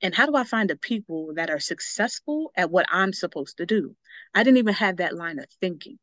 And 0.01 0.13
how 0.13 0.25
do 0.25 0.35
I 0.35 0.43
find 0.43 0.69
the 0.69 0.75
people 0.75 1.33
that 1.35 1.49
are 1.49 1.59
successful 1.59 2.51
at 2.57 2.71
what 2.71 2.87
I'm 2.89 3.13
supposed 3.13 3.57
to 3.57 3.65
do? 3.65 3.95
I 4.33 4.43
didn't 4.43 4.57
even 4.57 4.73
have 4.73 4.97
that 4.97 5.15
line 5.15 5.39
of 5.39 5.45
thinking. 5.61 5.99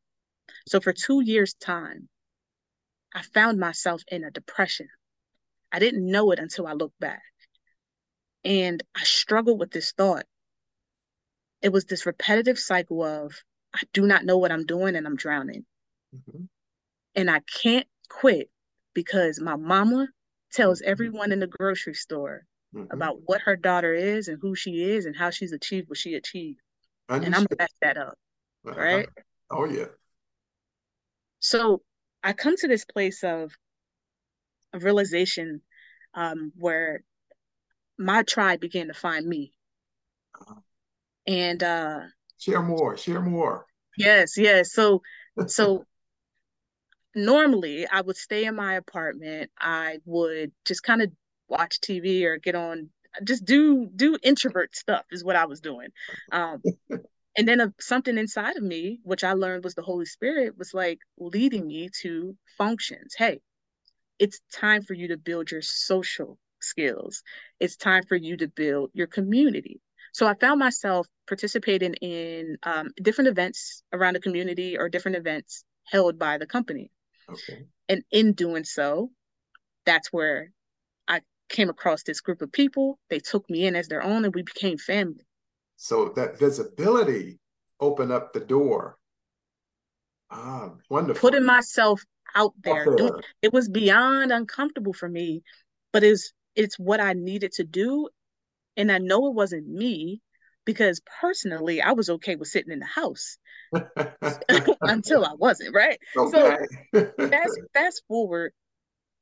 So 0.68 0.80
for 0.80 0.92
two 0.92 1.22
years' 1.22 1.54
time, 1.54 2.08
I 3.14 3.22
found 3.22 3.58
myself 3.58 4.02
in 4.08 4.24
a 4.24 4.30
depression. 4.30 4.88
I 5.72 5.78
didn't 5.78 6.08
know 6.08 6.30
it 6.32 6.38
until 6.38 6.66
I 6.66 6.72
looked 6.72 6.98
back. 7.00 7.22
And 8.44 8.82
I 8.94 9.02
struggled 9.02 9.60
with 9.60 9.70
this 9.70 9.92
thought. 9.92 10.24
It 11.62 11.72
was 11.72 11.84
this 11.84 12.06
repetitive 12.06 12.58
cycle 12.58 13.02
of, 13.02 13.34
I 13.74 13.80
do 13.92 14.06
not 14.06 14.24
know 14.24 14.38
what 14.38 14.52
I'm 14.52 14.64
doing 14.64 14.96
and 14.96 15.06
I'm 15.06 15.16
drowning. 15.16 15.66
Mm-hmm. 16.14 16.44
And 17.14 17.30
I 17.30 17.40
can't 17.62 17.86
quit 18.08 18.50
because 18.94 19.40
my 19.40 19.56
mama 19.56 20.08
tells 20.52 20.80
mm-hmm. 20.80 20.90
everyone 20.90 21.32
in 21.32 21.40
the 21.40 21.46
grocery 21.46 21.94
store 21.94 22.42
mm-hmm. 22.74 22.92
about 22.92 23.18
what 23.26 23.42
her 23.42 23.56
daughter 23.56 23.94
is 23.94 24.28
and 24.28 24.38
who 24.40 24.54
she 24.54 24.82
is 24.84 25.06
and 25.06 25.16
how 25.16 25.30
she's 25.30 25.52
achieved 25.52 25.88
what 25.88 25.98
she 25.98 26.14
achieved. 26.14 26.60
And 27.08 27.24
I'm 27.26 27.44
gonna 27.44 27.46
mess 27.58 27.74
that 27.82 27.96
up. 27.96 28.14
Uh-huh. 28.66 28.80
Right? 28.80 29.08
Oh 29.50 29.64
yeah. 29.64 29.86
So 31.40 31.82
I 32.22 32.33
come 32.33 32.56
to 32.56 32.68
this 32.68 32.85
place 32.85 33.24
of, 33.24 33.52
of 34.72 34.85
realization 34.85 35.62
um, 36.14 36.52
where 36.56 37.02
my 37.98 38.22
tribe 38.22 38.61
began 38.61 38.88
to 38.88 38.94
find 38.94 39.26
me. 39.26 39.52
And 41.26 41.62
uh 41.62 42.00
share 42.38 42.62
more, 42.62 42.96
share 42.96 43.20
more. 43.20 43.66
Yes, 43.96 44.37
yes. 44.37 44.72
So 44.72 45.02
so 45.46 45.85
normally 47.14 47.87
I 47.87 48.00
would 48.00 48.16
stay 48.16 48.46
in 48.46 48.56
my 48.56 48.74
apartment. 48.74 49.50
I 49.59 49.98
would 50.06 50.52
just 50.64 50.83
kind 50.83 51.02
of 51.02 51.11
watch 51.48 51.80
TV 51.80 52.24
or 52.24 52.38
get 52.38 52.54
on 52.54 52.88
just 53.24 53.44
do 53.44 53.88
do 53.94 54.16
introvert 54.22 54.74
stuff 54.74 55.04
is 55.11 55.22
what 55.22 55.37
I 55.37 55.44
was 55.44 55.61
doing. 55.61 55.88
Um 56.33 56.62
and 57.36 57.46
then 57.46 57.60
uh, 57.60 57.68
something 57.78 58.18
inside 58.18 58.56
of 58.56 58.62
me 58.62 59.00
which 59.02 59.24
I 59.24 59.32
learned 59.32 59.64
was 59.64 59.74
the 59.74 59.82
Holy 59.82 60.06
Spirit 60.06 60.58
was 60.58 60.74
like 60.74 60.98
leading 61.18 61.66
me 61.66 61.88
to 62.02 62.36
functions. 62.58 63.14
Hey, 63.16 63.40
it's 64.18 64.40
time 64.52 64.82
for 64.82 64.94
you 64.94 65.08
to 65.08 65.16
build 65.16 65.50
your 65.50 65.62
social 65.62 66.38
skills. 66.60 67.22
It's 67.58 67.76
time 67.76 68.04
for 68.08 68.16
you 68.16 68.36
to 68.38 68.48
build 68.48 68.90
your 68.92 69.06
community. 69.06 69.80
So 70.12 70.26
I 70.26 70.34
found 70.34 70.58
myself 70.58 71.06
participating 71.26 71.94
in 71.94 72.56
um, 72.64 72.88
different 73.00 73.28
events 73.28 73.82
around 73.92 74.14
the 74.14 74.20
community 74.20 74.76
or 74.76 74.88
different 74.88 75.16
events 75.16 75.64
held 75.86 76.18
by 76.18 76.38
the 76.38 76.46
company. 76.46 76.90
Okay. 77.28 77.64
And 77.88 78.02
in 78.10 78.32
doing 78.32 78.64
so, 78.64 79.10
that's 79.86 80.12
where 80.12 80.50
I 81.08 81.20
came 81.48 81.70
across 81.70 82.02
this 82.02 82.20
group 82.20 82.42
of 82.42 82.52
people. 82.52 82.98
They 83.08 83.20
took 83.20 83.48
me 83.48 83.66
in 83.66 83.76
as 83.76 83.88
their 83.88 84.02
own 84.02 84.24
and 84.24 84.34
we 84.34 84.42
became 84.42 84.78
family. 84.78 85.24
So 85.82 86.12
that 86.14 86.38
visibility 86.38 87.38
opened 87.80 88.12
up 88.12 88.34
the 88.34 88.40
door. 88.40 88.98
Ah, 90.30 90.72
wonderful. 90.90 91.18
Putting 91.18 91.46
myself 91.46 92.04
out 92.34 92.52
there. 92.62 92.86
there. 92.98 93.20
It 93.40 93.54
was 93.54 93.70
beyond 93.70 94.30
uncomfortable 94.30 94.92
for 94.92 95.08
me, 95.08 95.42
but 95.90 96.04
it's 96.04 96.34
it's 96.54 96.78
what 96.78 97.00
I 97.00 97.14
needed 97.14 97.52
to 97.52 97.64
do. 97.64 98.10
And 98.76 98.92
I 98.92 98.98
know 98.98 99.26
it 99.28 99.34
wasn't 99.34 99.68
me 99.68 100.20
because 100.66 101.00
personally 101.18 101.80
I 101.80 101.92
was 101.92 102.10
okay 102.10 102.36
with 102.36 102.48
sitting 102.48 102.72
in 102.72 102.80
the 102.80 102.84
house 102.84 103.38
until 104.82 105.24
I 105.24 105.32
wasn't, 105.32 105.74
right? 105.74 105.98
Okay. 106.14 106.58
So 106.92 107.26
fast 107.30 107.58
fast 107.72 108.02
forward, 108.06 108.52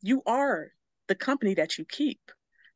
you 0.03 0.23
are 0.27 0.73
the 1.07 1.15
company 1.15 1.55
that 1.55 1.79
you 1.79 1.85
keep. 1.85 2.21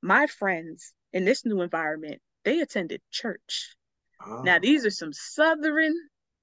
My 0.01 0.29
friends 0.29 0.92
in 1.12 1.25
this 1.25 1.45
new 1.45 1.62
environment, 1.62 2.23
they 2.45 2.61
attended 2.61 3.01
church. 3.11 3.75
Oh. 4.25 4.43
Now 4.43 4.59
these 4.59 4.85
are 4.87 4.91
some 4.91 5.13
southern 5.13 5.95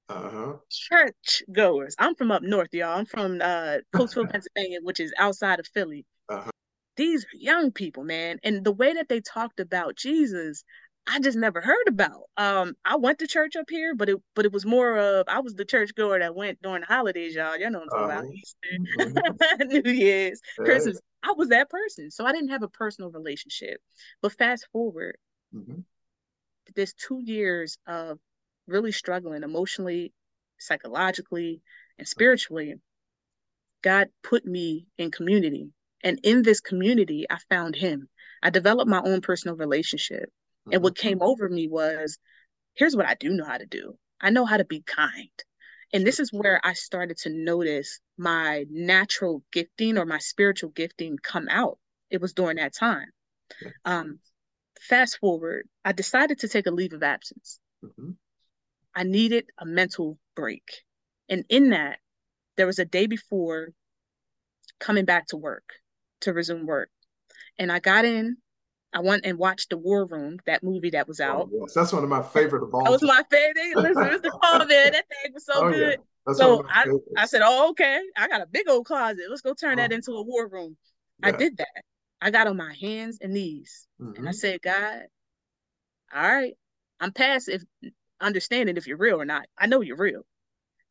uh-huh. 0.10 0.54
church 0.70 1.44
goers. 1.52 1.96
I'm 2.00 2.16
from 2.16 2.32
up 2.32 2.42
north, 2.42 2.74
y'all. 2.74 2.98
I'm 2.98 3.06
from 3.06 3.42
uh 3.42 3.78
Coatesville, 3.96 4.30
Pennsylvania, 4.30 4.80
which 4.82 5.00
is 5.00 5.14
outside 5.18 5.60
of 5.60 5.68
Philly. 5.68 6.06
Uh-huh. 6.28 6.52
These 6.98 7.24
are 7.24 7.38
young 7.38 7.72
people, 7.72 8.04
man. 8.04 8.40
And 8.44 8.64
the 8.64 8.74
way 8.74 8.94
that 8.94 9.08
they 9.08 9.22
talked 9.22 9.62
about 9.62 9.96
Jesus, 9.96 10.66
I 11.08 11.20
just 11.20 11.38
never 11.38 11.62
heard 11.62 11.88
about. 11.88 12.24
Um, 12.38 12.76
I 12.84 12.98
went 12.98 13.20
to 13.20 13.28
church 13.28 13.56
up 13.56 13.70
here, 13.70 13.96
but 13.96 14.10
it 14.10 14.18
but 14.36 14.46
it 14.46 14.52
was 14.52 14.66
more 14.66 14.98
of 14.98 15.26
I 15.28 15.40
was 15.40 15.56
the 15.56 15.66
church 15.66 15.92
goer 15.96 16.20
that 16.20 16.36
went 16.36 16.62
during 16.62 16.82
the 16.82 16.88
holidays, 16.88 17.36
y'all. 17.36 17.58
Y'all 17.58 17.72
know 17.72 17.80
what 17.80 17.94
I'm 17.94 18.10
talking 18.10 18.12
uh-huh. 18.12 18.20
about. 18.20 19.14
Easter, 19.14 19.40
mm-hmm. 19.62 19.68
New 19.88 19.92
Year's, 19.92 20.42
Christmas. 20.58 21.00
I 21.24 21.34
was 21.36 21.50
that 21.50 21.70
person. 21.70 22.12
So 22.12 22.26
I 22.26 22.32
didn't 22.32 22.50
have 22.50 22.64
a 22.64 22.70
personal 22.70 23.12
relationship. 23.12 23.82
But 24.22 24.34
fast 24.34 24.68
forward, 24.72 25.18
mm-hmm. 25.56 25.82
this 26.76 26.94
two 26.94 27.22
years 27.24 27.78
of 27.88 28.20
really 28.68 28.92
struggling 28.92 29.44
emotionally, 29.44 30.14
psychologically, 30.58 31.62
and 31.98 32.08
spiritually, 32.08 32.76
God 33.82 34.08
put 34.24 34.46
me 34.46 34.88
in 34.98 35.12
community. 35.12 35.72
And 36.04 36.20
in 36.24 36.44
this 36.44 36.62
community, 36.62 37.26
I 37.30 37.38
found 37.50 37.76
Him. 37.76 38.10
I 38.42 38.50
developed 38.50 38.90
my 38.90 39.02
own 39.04 39.22
personal 39.22 39.58
relationship. 39.58 40.24
Mm-hmm. 40.24 40.74
And 40.74 40.84
what 40.84 40.96
mm-hmm. 40.96 41.08
came 41.08 41.22
over 41.22 41.50
me 41.50 41.68
was 41.68 42.18
here's 42.76 42.96
what 42.96 43.08
I 43.08 43.16
do 43.16 43.30
know 43.30 43.46
how 43.46 43.58
to 43.58 43.66
do 43.66 43.98
I 44.22 44.30
know 44.30 44.46
how 44.46 44.58
to 44.58 44.66
be 44.66 44.82
kind. 44.82 45.30
And 45.92 46.06
this 46.06 46.20
is 46.20 46.32
where 46.32 46.62
I 46.64 46.74
started 46.74 47.18
to 47.20 47.30
notice 47.30 48.00
my 48.18 48.66
natural 48.70 49.44
gifting 49.52 49.98
or 49.98 50.06
my 50.06 50.20
spiritual 50.20 50.70
gifting 50.70 51.18
come 51.18 51.48
out. 51.50 51.80
It 52.12 52.22
was 52.22 52.34
during 52.34 52.58
that 52.58 52.76
time. 52.76 53.08
Um, 53.86 54.20
fast 54.80 55.20
forward, 55.20 55.68
I 55.84 55.92
decided 55.92 56.40
to 56.40 56.48
take 56.48 56.68
a 56.68 56.72
leave 56.72 56.94
of 56.94 57.04
absence. 57.04 57.60
Mm-hmm. 57.84 58.12
I 58.96 59.04
needed 59.04 59.46
a 59.58 59.66
mental 59.66 60.18
break. 60.36 60.64
And 61.30 61.46
in 61.50 61.70
that, 61.70 62.00
there 62.58 62.66
was 62.66 62.80
a 62.80 62.86
day 62.86 63.08
before 63.08 63.70
coming 64.80 65.06
back 65.06 65.28
to 65.28 65.38
work 65.38 65.64
to 66.22 66.34
resume 66.34 66.66
work. 66.66 66.90
And 67.58 67.72
I 67.72 67.80
got 67.80 68.06
in, 68.06 68.38
I 68.94 69.02
went 69.02 69.26
and 69.26 69.38
watched 69.38 69.70
The 69.70 69.78
War 69.78 70.06
Room, 70.06 70.40
that 70.46 70.64
movie 70.64 70.90
that 70.92 71.08
was 71.08 71.20
oh, 71.20 71.26
out. 71.26 71.50
Oh, 71.54 71.60
yes. 71.62 71.74
That's 71.74 71.94
one 71.94 72.04
of 72.04 72.10
my 72.10 72.24
favorite 72.24 72.64
of 72.64 72.74
all. 72.74 72.84
That 72.84 72.92
was 72.92 73.04
my 73.04 73.24
favorite. 73.30 73.76
Listen, 73.76 74.04
Mr. 74.04 74.32
Paul, 74.42 74.60
man, 74.66 74.94
that 74.94 75.06
thing 75.08 75.34
was 75.34 75.46
so 75.46 75.54
oh, 75.56 75.72
good. 75.72 76.00
Yeah. 76.28 76.34
So 76.34 76.66
I, 76.68 76.86
I 77.18 77.26
said, 77.26 77.42
Oh, 77.44 77.70
okay. 77.72 78.00
I 78.18 78.28
got 78.28 78.42
a 78.42 78.48
big 78.48 78.68
old 78.68 78.86
closet. 78.86 79.26
Let's 79.30 79.42
go 79.42 79.54
turn 79.54 79.80
oh. 79.80 79.82
that 79.82 79.92
into 79.92 80.12
a 80.12 80.24
war 80.24 80.48
room. 80.48 80.76
Yeah. 81.22 81.30
I 81.30 81.32
did 81.32 81.58
that. 81.58 81.84
I 82.22 82.32
got 82.32 82.48
on 82.48 82.58
my 82.58 82.74
hands 82.80 83.20
and 83.22 83.34
knees 83.34 83.88
mm-hmm. 84.02 84.16
and 84.16 84.28
I 84.28 84.32
mm-hmm. 84.32 84.38
said, 84.38 84.62
God, 84.62 85.04
all 86.14 86.22
right, 86.22 86.54
I'm 87.00 87.12
past 87.12 87.50
if 87.50 87.64
understanding 88.20 88.78
if 88.78 88.88
you're 88.88 88.98
real 88.98 89.22
or 89.22 89.26
not. 89.26 89.46
I 89.58 89.68
know 89.68 89.82
you're 89.82 89.98
real. 89.98 90.24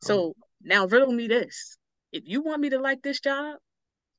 So 0.00 0.34
now 0.62 0.86
riddle 0.86 1.12
me 1.12 1.26
this. 1.28 1.76
If 2.12 2.22
you 2.26 2.42
want 2.42 2.60
me 2.60 2.70
to 2.70 2.78
like 2.78 3.02
this 3.02 3.20
job, 3.20 3.56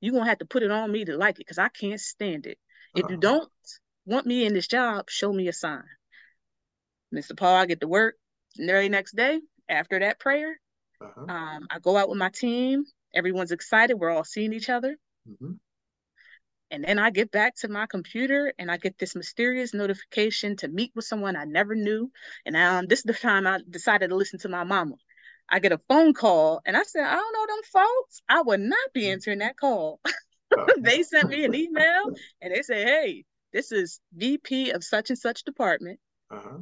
you're 0.01 0.13
gonna 0.13 0.29
have 0.29 0.39
to 0.39 0.45
put 0.45 0.63
it 0.63 0.71
on 0.71 0.91
me 0.91 1.05
to 1.05 1.17
like 1.17 1.35
it 1.35 1.39
because 1.39 1.57
I 1.57 1.69
can't 1.69 1.99
stand 1.99 2.45
it. 2.45 2.57
If 2.95 3.05
uh-huh. 3.05 3.13
you 3.13 3.17
don't 3.17 3.49
want 4.05 4.25
me 4.25 4.45
in 4.45 4.53
this 4.53 4.67
job, 4.67 5.09
show 5.09 5.31
me 5.31 5.47
a 5.47 5.53
sign. 5.53 5.83
Mr. 7.13 7.35
Paul, 7.35 7.55
I 7.55 7.65
get 7.65 7.81
to 7.81 7.87
work 7.87 8.15
the 8.55 8.65
very 8.65 8.89
next 8.89 9.15
day 9.15 9.39
after 9.67 9.99
that 9.99 10.19
prayer. 10.19 10.59
Uh-huh. 11.01 11.25
Um, 11.27 11.67
I 11.69 11.79
go 11.79 11.97
out 11.97 12.09
with 12.09 12.17
my 12.17 12.29
team. 12.29 12.83
Everyone's 13.13 13.51
excited. 13.51 13.95
We're 13.95 14.11
all 14.11 14.23
seeing 14.23 14.53
each 14.53 14.69
other. 14.69 14.97
Mm-hmm. 15.27 15.53
And 16.71 16.83
then 16.83 16.99
I 16.99 17.09
get 17.09 17.31
back 17.31 17.55
to 17.57 17.67
my 17.67 17.87
computer 17.87 18.53
and 18.59 18.71
I 18.71 18.77
get 18.77 18.97
this 18.97 19.15
mysterious 19.15 19.73
notification 19.73 20.55
to 20.57 20.67
meet 20.67 20.91
with 20.95 21.05
someone 21.05 21.35
I 21.35 21.45
never 21.45 21.75
knew. 21.75 22.11
And 22.45 22.55
um, 22.55 22.85
this 22.87 22.99
is 22.99 23.03
the 23.03 23.13
time 23.13 23.47
I 23.47 23.59
decided 23.69 24.09
to 24.09 24.15
listen 24.15 24.39
to 24.39 24.49
my 24.49 24.63
mama. 24.63 24.95
I 25.49 25.59
get 25.59 25.71
a 25.71 25.81
phone 25.87 26.13
call 26.13 26.61
and 26.65 26.77
I 26.77 26.83
said, 26.83 27.03
I 27.03 27.15
don't 27.15 27.33
know 27.33 27.55
them 27.55 27.63
folks. 27.63 28.21
I 28.29 28.41
would 28.41 28.59
not 28.59 28.93
be 28.93 29.09
answering 29.09 29.39
that 29.39 29.57
call. 29.57 29.99
they 30.79 31.03
sent 31.03 31.29
me 31.29 31.45
an 31.45 31.53
email 31.53 32.11
and 32.41 32.53
they 32.53 32.61
said, 32.61 32.87
Hey, 32.87 33.25
this 33.53 33.71
is 33.71 33.99
VP 34.15 34.71
of 34.71 34.83
such 34.83 35.09
and 35.09 35.17
such 35.17 35.43
department. 35.43 35.99
Uh-huh. 36.31 36.59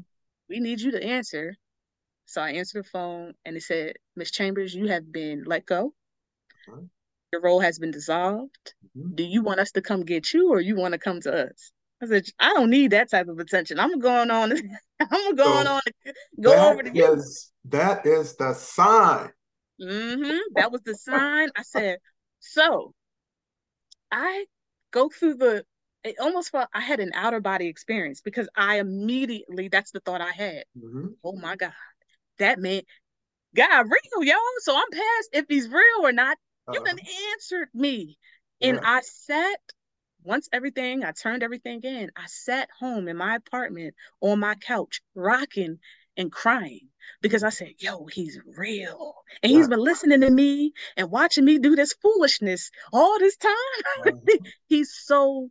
We 0.49 0.59
need 0.59 0.81
you 0.81 0.91
to 0.91 1.03
answer. 1.03 1.55
So 2.25 2.41
I 2.41 2.51
answered 2.51 2.83
the 2.83 2.89
phone 2.89 3.33
and 3.45 3.55
they 3.55 3.59
said, 3.61 3.93
Miss 4.15 4.31
Chambers, 4.31 4.73
you 4.73 4.87
have 4.87 5.11
been 5.11 5.43
let 5.45 5.65
go. 5.65 5.93
Uh-huh. 6.69 6.81
Your 7.31 7.41
role 7.41 7.59
has 7.59 7.79
been 7.79 7.91
dissolved. 7.91 8.73
Mm-hmm. 8.97 9.15
Do 9.15 9.23
you 9.23 9.43
want 9.43 9.59
us 9.59 9.71
to 9.73 9.81
come 9.81 10.03
get 10.03 10.33
you 10.33 10.51
or 10.51 10.61
you 10.61 10.75
want 10.75 10.93
to 10.93 10.97
come 10.97 11.19
to 11.21 11.47
us? 11.47 11.71
I 12.01 12.07
said, 12.07 12.25
I 12.39 12.53
don't 12.53 12.69
need 12.69 12.91
that 12.91 13.09
type 13.09 13.27
of 13.27 13.39
attention. 13.39 13.79
I'm 13.79 13.99
going 13.99 14.29
on. 14.29 14.51
I'm 14.99 15.35
going 15.35 15.65
so 15.65 15.73
on. 15.73 15.81
Go 16.41 16.71
over 16.71 16.83
to 16.83 16.93
you. 16.93 17.23
That 17.65 18.05
is 18.05 18.35
the 18.35 18.53
sign. 18.53 19.29
Mm-hmm. 19.81 20.37
That 20.55 20.71
was 20.71 20.81
the 20.81 20.95
sign. 20.95 21.49
I 21.55 21.63
said, 21.63 21.97
so 22.39 22.93
I 24.11 24.45
go 24.91 25.09
through 25.09 25.35
the. 25.35 25.65
It 26.03 26.15
almost 26.21 26.51
felt 26.51 26.69
I 26.73 26.79
had 26.79 26.99
an 26.99 27.11
outer 27.13 27.41
body 27.41 27.67
experience 27.67 28.21
because 28.21 28.47
I 28.55 28.79
immediately. 28.79 29.67
That's 29.67 29.91
the 29.91 29.99
thought 29.99 30.21
I 30.21 30.31
had. 30.31 30.63
Mm-hmm. 30.77 31.07
Oh 31.23 31.35
my 31.35 31.55
God, 31.55 31.73
that 32.39 32.59
man, 32.59 32.81
God 33.55 33.85
real, 33.85 34.23
y'all. 34.23 34.37
So 34.59 34.75
I'm 34.75 34.89
past 34.91 35.29
if 35.33 35.45
he's 35.49 35.67
real 35.67 36.03
or 36.03 36.11
not. 36.11 36.37
Uh-huh. 36.67 36.79
You 36.79 36.85
done 36.85 36.99
answered 37.33 37.69
me, 37.73 38.17
and 38.61 38.79
I 38.83 39.01
sat 39.01 39.59
once 40.23 40.49
everything, 40.51 41.03
I 41.03 41.11
turned 41.11 41.41
everything 41.41 41.81
in, 41.83 42.11
I 42.15 42.25
sat 42.27 42.69
home 42.79 43.07
in 43.07 43.15
my 43.15 43.35
apartment 43.35 43.95
on 44.19 44.39
my 44.39 44.55
couch, 44.55 45.01
rocking 45.15 45.79
and 46.17 46.31
crying 46.31 46.89
because 47.21 47.43
I 47.43 47.49
said, 47.49 47.73
yo, 47.79 48.05
he's 48.05 48.39
real. 48.57 49.13
And 49.41 49.51
he's 49.51 49.69
been 49.69 49.79
listening 49.79 50.21
to 50.21 50.29
me 50.29 50.73
and 50.97 51.09
watching 51.09 51.45
me 51.45 51.59
do 51.59 51.75
this 51.75 51.93
foolishness 52.01 52.69
all 52.91 53.17
this 53.19 53.37
time. 53.37 53.53
Uh-huh. 54.05 54.37
he's 54.67 54.93
so 54.93 55.49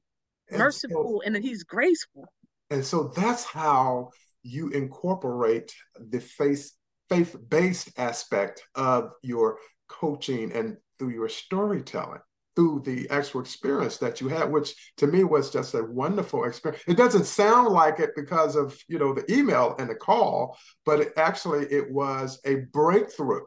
and 0.51 0.59
merciful 0.59 1.21
so, 1.25 1.27
and 1.27 1.43
he's 1.43 1.65
graceful. 1.65 2.27
And 2.71 2.85
so 2.85 3.13
that's 3.17 3.45
how 3.45 4.11
you 4.43 4.69
incorporate 4.69 5.75
the 5.99 6.21
faith 6.21 6.71
faith-based 7.09 7.91
aspect 7.99 8.63
of 8.75 9.11
your 9.23 9.59
coaching 9.89 10.53
and 10.53 10.77
through 10.99 11.11
your 11.11 11.29
storytelling 11.29 12.21
through 12.57 12.81
the 12.87 13.09
actual 13.11 13.43
experience 13.43 13.99
that 13.99 14.21
you 14.21 14.29
had 14.29 14.51
which 14.51 14.75
to 14.97 15.07
me 15.07 15.23
was 15.25 15.51
just 15.51 15.75
a 15.75 15.85
wonderful 15.85 16.45
experience. 16.45 16.83
It 16.89 16.97
doesn't 16.97 17.27
sound 17.27 17.69
like 17.69 18.01
it 18.01 18.11
because 18.17 18.57
of 18.57 18.77
you 18.89 18.99
know 18.99 19.13
the 19.13 19.31
email 19.31 19.77
and 19.79 19.89
the 19.89 19.95
call 19.95 20.59
but 20.85 21.01
it 21.01 21.13
actually 21.17 21.67
it 21.67 21.91
was 21.91 22.41
a 22.47 22.63
breakthrough. 22.73 23.43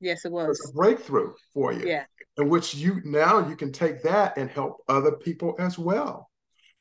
Yes 0.00 0.24
it 0.24 0.32
was, 0.32 0.44
it 0.44 0.48
was. 0.48 0.70
a 0.70 0.76
breakthrough 0.76 1.32
for 1.54 1.72
you 1.72 1.86
yeah. 1.86 2.04
in 2.36 2.48
which 2.48 2.74
you 2.74 3.00
now 3.04 3.48
you 3.48 3.56
can 3.56 3.72
take 3.72 4.02
that 4.02 4.36
and 4.36 4.50
help 4.50 4.78
other 4.88 5.12
people 5.12 5.54
as 5.58 5.78
well. 5.78 6.28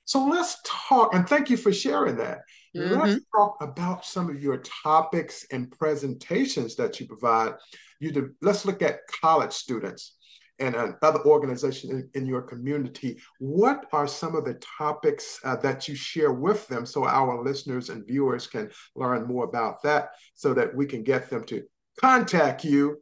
So 0.05 0.25
let's 0.25 0.57
talk 0.65 1.13
and 1.13 1.27
thank 1.27 1.49
you 1.49 1.57
for 1.57 1.71
sharing 1.71 2.17
that 2.17 2.39
mm-hmm. 2.77 2.99
let's 2.99 3.25
talk 3.35 3.57
about 3.61 4.05
some 4.05 4.29
of 4.29 4.41
your 4.41 4.57
topics 4.83 5.45
and 5.51 5.71
presentations 5.71 6.75
that 6.75 6.99
you 6.99 7.07
provide 7.07 7.53
you 7.99 8.11
do, 8.11 8.33
let's 8.41 8.65
look 8.65 8.81
at 8.81 8.99
college 9.21 9.53
students 9.53 10.15
and 10.59 10.75
other 10.75 11.19
organizations 11.25 11.91
in, 11.91 12.09
in, 12.15 12.25
your 12.25 12.41
community. 12.41 13.19
What 13.39 13.85
are 13.91 14.07
some 14.07 14.35
of 14.35 14.43
the 14.43 14.59
topics 14.77 15.39
uh, 15.43 15.55
that 15.57 15.87
you 15.87 15.95
share 15.95 16.31
with 16.31 16.67
them 16.67 16.85
so 16.85 17.05
our 17.05 17.43
listeners 17.43 17.89
and 17.89 18.07
viewers 18.07 18.47
can 18.47 18.71
learn 18.95 19.27
more 19.27 19.45
about 19.45 19.83
that 19.83 20.09
so 20.33 20.53
that 20.55 20.75
we 20.75 20.87
can 20.87 21.03
get 21.03 21.29
them 21.29 21.43
to 21.45 21.63
contact 21.99 22.63
you 22.63 22.97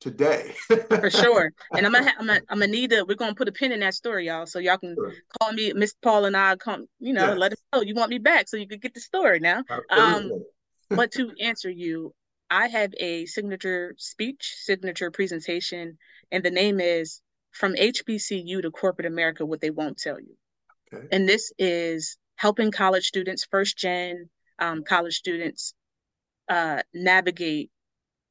today? 0.00 0.54
For 0.68 1.10
sure. 1.10 1.52
And 1.72 1.86
I'm 1.86 1.92
gonna, 1.92 2.12
I'm 2.18 2.26
gonna, 2.26 2.40
I'm 2.48 2.58
gonna 2.60 2.72
need 2.72 2.90
to, 2.90 3.04
we're 3.04 3.16
gonna 3.16 3.34
put 3.34 3.48
a 3.48 3.52
pin 3.52 3.72
in 3.72 3.80
that 3.80 3.94
story, 3.94 4.26
y'all. 4.26 4.46
So 4.46 4.58
y'all 4.58 4.78
can 4.78 4.94
sure. 4.94 5.12
call 5.40 5.52
me, 5.52 5.72
Miss 5.72 5.94
Paul 6.02 6.24
and 6.24 6.36
I 6.36 6.56
come, 6.56 6.86
you 6.98 7.12
know, 7.12 7.34
let 7.34 7.52
us 7.52 7.58
know 7.72 7.82
you 7.82 7.94
want 7.94 8.10
me 8.10 8.18
back 8.18 8.48
so 8.48 8.56
you 8.56 8.68
could 8.68 8.82
get 8.82 8.94
the 8.94 9.00
story 9.00 9.40
now. 9.40 9.62
Um, 9.90 10.30
but 10.90 11.12
to 11.12 11.32
answer 11.40 11.70
you, 11.70 12.14
I 12.50 12.68
have 12.68 12.94
a 12.98 13.26
signature 13.26 13.94
speech, 13.98 14.54
signature 14.58 15.10
presentation 15.10 15.98
and 16.30 16.44
the 16.44 16.50
name 16.50 16.80
is 16.80 17.20
From 17.52 17.74
HBCU 17.74 18.62
to 18.62 18.70
Corporate 18.70 19.06
America 19.06 19.46
What 19.46 19.60
They 19.60 19.70
Won't 19.70 19.98
Tell 19.98 20.20
You. 20.20 20.36
Okay. 20.92 21.06
And 21.12 21.28
this 21.28 21.52
is 21.58 22.18
helping 22.36 22.70
college 22.70 23.06
students, 23.06 23.46
first 23.50 23.76
gen 23.76 24.28
um, 24.58 24.82
college 24.84 25.16
students, 25.16 25.74
uh, 26.48 26.82
navigate 26.94 27.70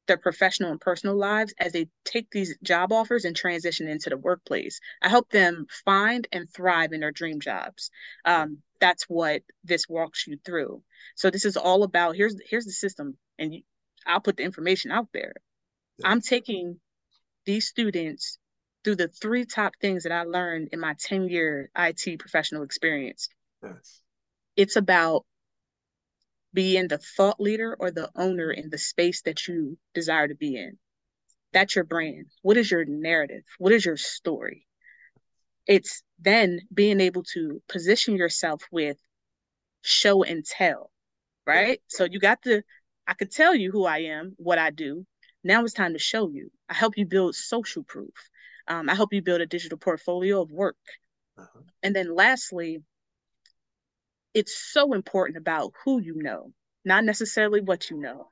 their 0.08 0.18
professional 0.18 0.72
and 0.72 0.82
personal 0.82 1.16
lives 1.16 1.54
as 1.60 1.72
they 1.74 1.88
take 2.06 2.30
these 2.32 2.58
job 2.64 2.92
offers 2.92 3.26
and 3.26 3.36
transition 3.36 3.88
into 3.88 4.10
the 4.10 4.18
workplace. 4.18 4.80
I 5.02 5.10
help 5.10 5.30
them 5.30 5.68
find 5.86 6.28
and 6.32 6.50
thrive 6.50 6.94
in 6.94 7.02
their 7.02 7.12
dream 7.12 7.40
jobs. 7.40 7.92
Um, 8.26 8.60
that's 8.80 9.04
what 9.04 9.44
this 9.64 9.88
walks 9.88 10.28
you 10.28 10.38
through. 10.46 10.82
So 11.16 11.30
this 11.30 11.46
is 11.46 11.58
all 11.58 11.84
about 11.84 12.16
here's 12.16 12.36
here's 12.50 12.66
the 12.66 12.72
system, 12.72 13.18
and 13.38 13.54
you, 13.54 13.62
I'll 14.06 14.22
put 14.22 14.38
the 14.38 14.44
information 14.44 14.92
out 14.92 15.08
there. 15.14 15.34
Yeah. 16.00 16.10
I'm 16.10 16.22
taking 16.22 16.80
these 17.46 17.68
students 17.68 18.38
through 18.84 18.96
the 18.96 19.08
three 19.08 19.46
top 19.46 19.74
things 19.82 20.04
that 20.04 20.12
I 20.12 20.24
learned 20.24 20.70
in 20.72 20.80
my 20.80 20.96
10 21.00 21.30
year 21.30 21.70
IT 21.78 22.20
professional 22.20 22.64
experience. 22.64 23.30
Yes. 23.64 24.02
It's 24.56 24.76
about 24.76 25.26
being 26.58 26.88
the 26.88 26.98
thought 26.98 27.40
leader 27.40 27.78
or 27.80 27.92
the 27.92 28.10
owner 28.16 28.50
in 28.50 28.72
the 28.72 28.80
space 28.80 29.22
that 29.22 29.48
you 29.48 29.78
desire 29.94 30.28
to 30.28 30.34
be 30.34 30.56
in. 30.56 30.76
That's 31.54 31.76
your 31.76 31.86
brand. 31.86 32.26
What 32.42 32.58
is 32.58 32.72
your 32.72 32.84
narrative? 32.84 33.44
What 33.60 33.74
is 33.74 33.86
your 33.86 33.96
story? 33.96 34.66
It's 35.68 36.02
then 36.18 36.62
being 36.74 37.00
able 37.00 37.22
to 37.36 37.62
position 37.70 38.16
yourself 38.16 38.64
with 38.72 38.98
show 39.84 40.24
and 40.24 40.44
tell, 40.44 40.90
right? 41.46 41.80
So 41.90 42.06
you 42.06 42.20
got 42.20 42.42
the, 42.42 42.64
I 43.06 43.14
could 43.14 43.32
tell 43.32 43.54
you 43.54 43.70
who 43.72 43.86
I 43.86 44.00
am, 44.00 44.34
what 44.38 44.58
I 44.58 44.72
do, 44.72 45.06
now 45.44 45.64
it's 45.64 45.76
time 45.76 45.94
to 45.94 46.00
show 46.00 46.28
you. 46.28 46.50
I 46.68 46.74
help 46.74 46.98
you 46.98 47.06
build 47.06 47.36
social 47.36 47.84
proof. 47.84 48.16
Um, 48.68 48.90
I 48.90 48.96
help 48.96 49.14
you 49.14 49.22
build 49.22 49.42
a 49.42 49.46
digital 49.46 49.78
portfolio 49.78 50.42
of 50.42 50.50
work. 50.50 50.78
Uh-huh. 51.38 51.60
And 51.84 51.96
then 51.96 52.16
lastly, 52.16 52.80
it's 54.38 54.56
so 54.72 54.94
important 54.94 55.36
about 55.36 55.74
who 55.84 56.00
you 56.00 56.14
know, 56.22 56.54
not 56.86 57.04
necessarily 57.04 57.60
what 57.60 57.90
you 57.90 57.98
know. 57.98 58.30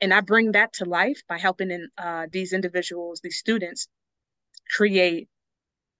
And 0.00 0.12
I 0.12 0.20
bring 0.20 0.52
that 0.52 0.72
to 0.74 0.84
life 0.84 1.22
by 1.28 1.38
helping 1.38 1.70
in, 1.70 1.88
uh, 1.96 2.26
these 2.32 2.52
individuals, 2.52 3.20
these 3.22 3.38
students, 3.38 3.86
create 4.68 5.28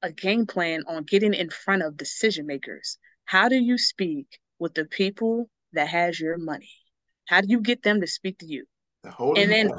a 0.03 0.11
game 0.11 0.45
plan 0.45 0.83
on 0.89 1.05
getting 1.05 1.35
in 1.35 1.51
front 1.51 1.83
of 1.83 1.97
decision 1.97 2.47
makers. 2.47 2.99
How 3.27 3.49
do 3.49 3.55
you 3.55 3.79
speak 3.79 4.27
with 4.59 4.75
the 4.75 4.87
people 4.87 5.49
that 5.73 5.87
has 5.87 6.19
your 6.19 6.37
money? 6.37 6.73
How 7.29 7.43
do 7.43 7.47
you 7.49 7.61
get 7.61 7.85
them 7.85 8.01
to 8.01 8.09
speak 8.09 8.39
to 8.39 8.47
you? 8.47 8.65
and 9.37 9.53
then 9.53 9.71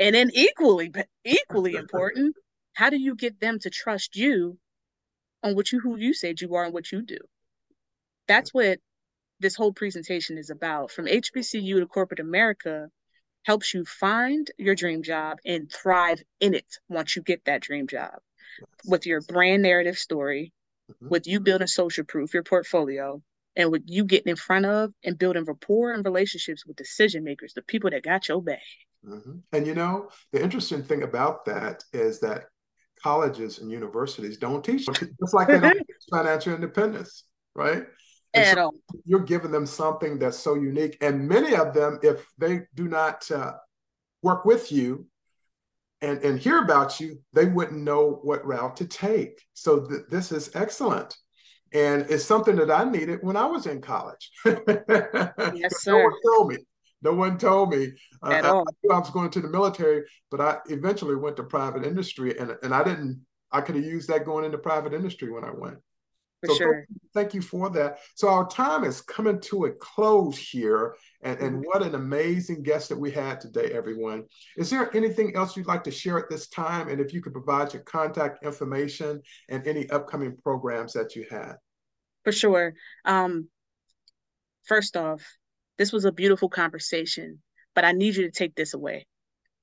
and 0.00 0.12
then 0.16 0.30
equally 0.34 0.92
equally 1.24 1.74
important, 1.82 2.34
how 2.72 2.90
do 2.90 2.96
you 2.96 3.14
get 3.14 3.38
them 3.38 3.60
to 3.60 3.70
trust 3.70 4.16
you 4.16 4.58
on 5.44 5.54
what 5.54 5.70
you 5.70 5.78
who 5.78 5.96
you 5.96 6.12
said 6.12 6.40
you 6.40 6.52
are 6.56 6.64
and 6.64 6.74
what 6.74 6.90
you 6.90 7.02
do? 7.02 7.18
That's 8.28 8.52
what 8.52 8.78
this 9.40 9.54
whole 9.54 9.72
presentation 9.72 10.38
is 10.38 10.50
about. 10.50 10.90
From 10.90 11.06
HBCU 11.06 11.78
to 11.80 11.86
corporate 11.86 12.20
America 12.20 12.88
helps 13.44 13.72
you 13.74 13.84
find 13.84 14.50
your 14.58 14.74
dream 14.74 15.02
job 15.02 15.38
and 15.44 15.70
thrive 15.70 16.22
in 16.40 16.54
it 16.54 16.66
once 16.88 17.14
you 17.14 17.22
get 17.22 17.44
that 17.44 17.62
dream 17.62 17.86
job 17.86 18.14
with 18.84 19.06
your 19.06 19.20
brand 19.20 19.62
narrative 19.62 19.98
story, 19.98 20.52
mm-hmm. 20.90 21.08
with 21.08 21.26
you 21.26 21.40
building 21.40 21.66
social 21.66 22.04
proof, 22.04 22.34
your 22.34 22.42
portfolio, 22.42 23.22
and 23.54 23.70
with 23.70 23.82
you 23.86 24.04
getting 24.04 24.30
in 24.30 24.36
front 24.36 24.66
of 24.66 24.92
and 25.04 25.18
building 25.18 25.44
rapport 25.44 25.92
and 25.92 26.04
relationships 26.04 26.66
with 26.66 26.76
decision 26.76 27.24
makers, 27.24 27.54
the 27.54 27.62
people 27.62 27.90
that 27.90 28.02
got 28.02 28.28
your 28.28 28.42
back. 28.42 28.62
Mm-hmm. 29.06 29.38
And 29.52 29.66
you 29.66 29.74
know, 29.74 30.10
the 30.32 30.42
interesting 30.42 30.82
thing 30.82 31.02
about 31.02 31.44
that 31.46 31.84
is 31.92 32.20
that 32.20 32.46
colleges 33.02 33.58
and 33.58 33.70
universities 33.70 34.38
don't 34.38 34.64
teach 34.64 34.86
just 34.86 35.34
like 35.34 35.48
they 35.48 35.60
don't 35.60 35.72
teach 35.78 35.86
financial 36.10 36.54
independence, 36.54 37.24
right? 37.54 37.84
At 38.34 38.56
so 38.56 38.64
all. 38.64 38.74
You're 39.04 39.20
giving 39.20 39.50
them 39.50 39.66
something 39.66 40.18
that's 40.18 40.38
so 40.38 40.54
unique, 40.54 40.98
and 41.00 41.28
many 41.28 41.54
of 41.54 41.72
them, 41.72 41.98
if 42.02 42.26
they 42.38 42.62
do 42.74 42.88
not 42.88 43.30
uh, 43.30 43.54
work 44.22 44.44
with 44.44 44.70
you 44.70 45.06
and 46.00 46.22
and 46.22 46.38
hear 46.38 46.58
about 46.62 47.00
you, 47.00 47.20
they 47.32 47.46
wouldn't 47.46 47.82
know 47.82 48.20
what 48.22 48.46
route 48.46 48.76
to 48.76 48.86
take. 48.86 49.40
So 49.54 49.86
th- 49.86 50.02
this 50.10 50.32
is 50.32 50.50
excellent 50.54 51.16
and 51.72 52.06
it's 52.08 52.24
something 52.24 52.56
that 52.56 52.70
I 52.70 52.84
needed 52.84 53.18
when 53.22 53.36
I 53.36 53.46
was 53.46 53.66
in 53.66 53.80
college. 53.80 54.30
yes, 54.44 55.82
sir. 55.82 55.92
no 55.92 56.04
one 56.04 56.12
told 56.24 56.48
me. 56.52 56.56
No 57.02 57.12
one 57.12 57.38
told 57.38 57.70
me. 57.70 57.92
Uh, 58.22 58.40
all. 58.44 58.64
I, 58.90 58.94
I 58.94 58.98
was 58.98 59.10
going 59.10 59.30
to 59.30 59.40
the 59.40 59.48
military, 59.48 60.04
but 60.30 60.40
I 60.40 60.58
eventually 60.68 61.16
went 61.16 61.36
to 61.36 61.44
private 61.44 61.84
industry, 61.84 62.38
and 62.38 62.56
and 62.62 62.74
I 62.74 62.82
didn't. 62.82 63.24
I 63.52 63.60
could 63.60 63.76
have 63.76 63.84
used 63.84 64.08
that 64.08 64.24
going 64.24 64.44
into 64.44 64.58
private 64.58 64.92
industry 64.92 65.30
when 65.30 65.44
I 65.44 65.50
went. 65.50 65.78
For 66.42 66.48
so 66.48 66.54
sure. 66.54 66.86
Thank 67.14 67.34
you 67.34 67.40
for 67.40 67.70
that. 67.70 67.98
So 68.14 68.28
our 68.28 68.46
time 68.48 68.84
is 68.84 69.00
coming 69.00 69.40
to 69.42 69.66
a 69.66 69.72
close 69.72 70.36
here, 70.36 70.96
and, 71.22 71.38
and 71.40 71.56
mm-hmm. 71.56 71.62
what 71.66 71.82
an 71.82 71.94
amazing 71.94 72.62
guest 72.62 72.90
that 72.90 72.98
we 72.98 73.10
had 73.10 73.40
today, 73.40 73.70
everyone. 73.72 74.24
Is 74.56 74.68
there 74.68 74.94
anything 74.94 75.34
else 75.34 75.56
you'd 75.56 75.66
like 75.66 75.84
to 75.84 75.90
share 75.90 76.18
at 76.18 76.28
this 76.28 76.48
time? 76.48 76.88
And 76.88 77.00
if 77.00 77.14
you 77.14 77.22
could 77.22 77.32
provide 77.32 77.72
your 77.72 77.82
contact 77.82 78.44
information 78.44 79.22
and 79.48 79.66
any 79.66 79.88
upcoming 79.90 80.36
programs 80.36 80.92
that 80.92 81.16
you 81.16 81.26
had. 81.30 81.54
For 82.24 82.32
sure. 82.32 82.74
Um, 83.04 83.48
first 84.64 84.96
off, 84.96 85.22
this 85.78 85.92
was 85.92 86.04
a 86.04 86.12
beautiful 86.12 86.48
conversation, 86.48 87.40
but 87.74 87.84
I 87.84 87.92
need 87.92 88.16
you 88.16 88.24
to 88.24 88.30
take 88.30 88.54
this 88.54 88.74
away. 88.74 89.06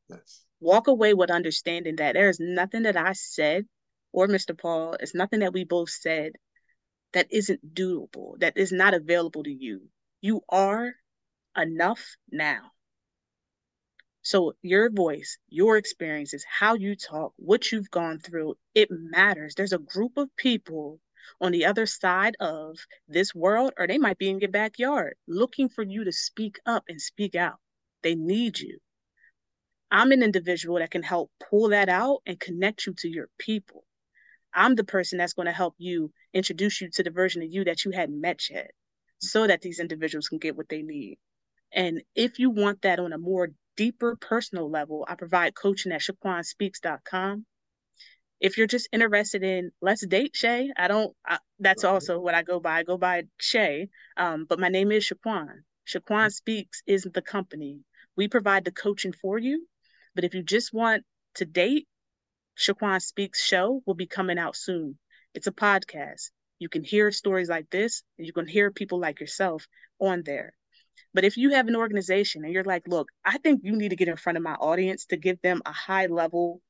Yes. 0.09 0.41
Walk 0.59 0.88
away 0.88 1.13
with 1.13 1.29
understanding 1.29 1.97
that 1.97 2.13
there 2.13 2.29
is 2.29 2.39
nothing 2.39 2.83
that 2.83 2.97
I 2.97 3.13
said 3.13 3.65
or 4.13 4.27
Mr. 4.27 4.57
Paul, 4.57 4.95
it's 4.99 5.15
nothing 5.15 5.39
that 5.39 5.53
we 5.53 5.65
both 5.65 5.89
said 5.89 6.33
that 7.13 7.28
isn't 7.32 7.73
doable, 7.73 8.39
that 8.39 8.58
is 8.58 8.71
not 8.71 8.93
available 8.93 9.43
to 9.43 9.52
you. 9.52 9.89
You 10.21 10.41
are 10.49 10.93
enough 11.58 12.17
now. 12.32 12.71
So, 14.21 14.54
your 14.62 14.89
voice, 14.89 15.38
your 15.49 15.78
experiences, 15.78 16.45
how 16.49 16.76
you 16.76 16.95
talk, 16.95 17.34
what 17.36 17.71
you've 17.71 17.91
gone 17.91 18.19
through, 18.19 18.56
it 18.73 18.89
matters. 18.89 19.54
There's 19.56 19.73
a 19.73 19.78
group 19.80 20.17
of 20.17 20.34
people 20.38 20.99
on 21.41 21.52
the 21.52 21.65
other 21.65 21.86
side 21.86 22.36
of 22.39 22.78
this 23.08 23.36
world, 23.36 23.73
or 23.78 23.86
they 23.86 23.97
might 23.97 24.17
be 24.17 24.30
in 24.30 24.39
your 24.39 24.49
backyard 24.49 25.15
looking 25.28 25.67
for 25.69 25.84
you 25.84 26.06
to 26.06 26.12
speak 26.12 26.58
up 26.65 26.86
and 26.88 27.02
speak 27.02 27.36
out. 27.36 27.60
They 28.02 28.15
need 28.15 28.60
you. 28.60 28.80
I'm 29.91 30.12
an 30.12 30.23
individual 30.23 30.80
that 30.80 30.91
can 30.91 31.04
help 31.04 31.30
pull 31.49 31.69
that 31.69 31.89
out 31.89 32.21
and 32.26 32.39
connect 32.39 32.86
you 32.86 32.93
to 32.99 33.10
your 33.10 33.30
people. 33.38 33.86
I'm 34.53 34.75
the 34.75 34.83
person 34.83 35.17
that's 35.17 35.33
going 35.33 35.47
to 35.47 35.51
help 35.51 35.75
you 35.77 36.11
introduce 36.33 36.81
you 36.81 36.89
to 36.93 37.03
the 37.03 37.11
version 37.11 37.41
of 37.41 37.51
you 37.51 37.63
that 37.65 37.85
you 37.85 37.91
hadn't 37.91 38.19
met 38.19 38.49
yet 38.49 38.71
so 39.19 39.47
that 39.47 39.61
these 39.61 39.79
individuals 39.79 40.27
can 40.27 40.37
get 40.37 40.55
what 40.55 40.69
they 40.69 40.81
need. 40.81 41.17
And 41.73 42.01
if 42.15 42.39
you 42.39 42.49
want 42.49 42.81
that 42.83 42.99
on 42.99 43.13
a 43.13 43.17
more 43.17 43.49
deeper 43.75 44.15
personal 44.15 44.69
level, 44.69 45.05
I 45.07 45.15
provide 45.15 45.55
coaching 45.55 45.91
at 45.91 46.01
shaquanespeaks.com. 46.01 47.45
If 48.39 48.57
you're 48.57 48.67
just 48.67 48.89
interested 48.91 49.43
in 49.43 49.71
let's 49.81 50.05
date 50.05 50.33
Shae, 50.33 50.69
I 50.75 50.87
don't. 50.89 51.15
I, 51.25 51.39
that's 51.59 51.85
also 51.85 52.19
what 52.19 52.35
I 52.35 52.43
go 52.43 52.59
by. 52.59 52.79
I 52.79 52.83
go 52.83 52.97
by 52.97 53.23
Shae, 53.41 53.87
um, 54.17 54.45
but 54.47 54.59
my 54.59 54.67
name 54.67 54.91
is 54.91 55.09
Shaquane. 55.09 55.61
Shaquane 55.87 56.31
Speaks 56.31 56.83
isn't 56.85 57.13
the 57.13 57.21
company. 57.21 57.79
We 58.17 58.27
provide 58.27 58.65
the 58.65 58.71
coaching 58.71 59.13
for 59.13 59.39
you, 59.39 59.65
but 60.13 60.25
if 60.25 60.33
you 60.33 60.43
just 60.43 60.73
want 60.73 61.03
to 61.35 61.45
date, 61.45 61.87
Shaquane 62.57 63.01
Speaks 63.01 63.43
show 63.43 63.81
will 63.85 63.93
be 63.93 64.05
coming 64.05 64.37
out 64.37 64.55
soon. 64.55 64.97
It's 65.33 65.47
a 65.47 65.51
podcast. 65.51 66.29
You 66.59 66.69
can 66.69 66.83
hear 66.83 67.11
stories 67.11 67.49
like 67.49 67.69
this, 67.69 68.03
and 68.17 68.27
you 68.27 68.33
can 68.33 68.47
hear 68.47 68.71
people 68.71 68.99
like 68.99 69.19
yourself 69.19 69.67
on 69.99 70.23
there. 70.23 70.53
But 71.13 71.25
if 71.25 71.37
you 71.37 71.51
have 71.51 71.67
an 71.67 71.75
organization 71.75 72.43
and 72.43 72.53
you're 72.53 72.63
like, 72.63 72.87
look, 72.87 73.09
I 73.25 73.37
think 73.37 73.61
you 73.63 73.75
need 73.75 73.89
to 73.89 73.95
get 73.95 74.07
in 74.07 74.15
front 74.15 74.37
of 74.37 74.43
my 74.43 74.53
audience 74.53 75.05
to 75.07 75.17
give 75.17 75.41
them 75.41 75.61
a 75.65 75.71
high 75.71 76.07
level, 76.07 76.61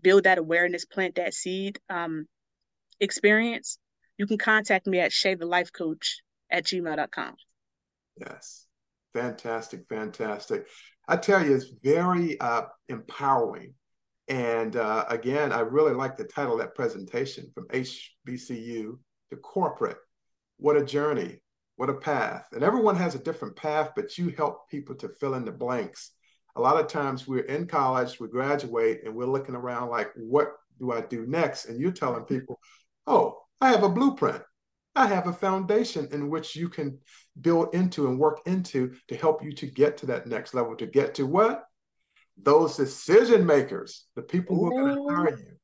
build 0.00 0.24
that 0.24 0.38
awareness, 0.38 0.84
plant 0.84 1.16
that 1.16 1.34
seed 1.34 1.78
um, 1.90 2.26
experience, 3.00 3.78
you 4.18 4.26
can 4.26 4.38
contact 4.38 4.86
me 4.86 5.00
at 5.00 5.10
Shae 5.10 5.38
the 5.38 5.46
Life 5.46 5.72
Coach 5.72 6.22
at 6.50 6.64
gmail.com. 6.64 7.34
Yes. 8.18 8.66
Fantastic. 9.14 9.84
Fantastic. 9.88 10.66
I 11.08 11.16
tell 11.16 11.44
you, 11.44 11.54
it's 11.54 11.72
very 11.82 12.40
uh, 12.40 12.62
empowering. 12.88 13.74
And 14.28 14.76
uh, 14.76 15.04
again, 15.08 15.52
I 15.52 15.60
really 15.60 15.92
like 15.92 16.16
the 16.16 16.24
title 16.24 16.54
of 16.54 16.60
that 16.60 16.74
presentation 16.74 17.50
from 17.54 17.68
HBCU 17.68 18.98
to 19.30 19.36
corporate. 19.36 19.98
What 20.58 20.76
a 20.76 20.84
journey 20.84 21.40
what 21.76 21.90
a 21.90 21.94
path. 21.94 22.46
And 22.52 22.62
everyone 22.62 22.96
has 22.96 23.14
a 23.14 23.22
different 23.22 23.56
path, 23.56 23.90
but 23.96 24.16
you 24.18 24.30
help 24.30 24.68
people 24.68 24.94
to 24.96 25.08
fill 25.08 25.34
in 25.34 25.44
the 25.44 25.52
blanks. 25.52 26.12
A 26.54 26.60
lot 26.60 26.78
of 26.78 26.86
times 26.86 27.26
we're 27.26 27.40
in 27.40 27.66
college, 27.66 28.20
we 28.20 28.28
graduate, 28.28 29.00
and 29.04 29.14
we're 29.14 29.24
looking 29.24 29.54
around 29.54 29.90
like, 29.90 30.12
what 30.14 30.52
do 30.78 30.92
I 30.92 31.00
do 31.00 31.26
next? 31.26 31.64
And 31.66 31.80
you're 31.80 31.92
telling 31.92 32.24
people, 32.24 32.60
oh, 33.06 33.38
I 33.60 33.70
have 33.70 33.82
a 33.82 33.88
blueprint. 33.88 34.42
I 34.94 35.06
have 35.06 35.26
a 35.26 35.32
foundation 35.32 36.08
in 36.12 36.28
which 36.28 36.54
you 36.54 36.68
can 36.68 36.98
build 37.40 37.74
into 37.74 38.06
and 38.06 38.16
work 38.16 38.40
into 38.44 38.94
to 39.08 39.16
help 39.16 39.42
you 39.42 39.52
to 39.52 39.66
get 39.66 39.96
to 39.98 40.06
that 40.06 40.26
next 40.26 40.52
level, 40.52 40.76
to 40.76 40.86
get 40.86 41.14
to 41.14 41.26
what? 41.26 41.64
Those 42.36 42.76
decision 42.76 43.44
makers, 43.46 44.06
the 44.16 44.22
people 44.22 44.56
who 44.56 44.66
are 44.66 44.70
going 44.70 44.96
to 44.96 45.14
hire 45.14 45.38
you. 45.38 45.56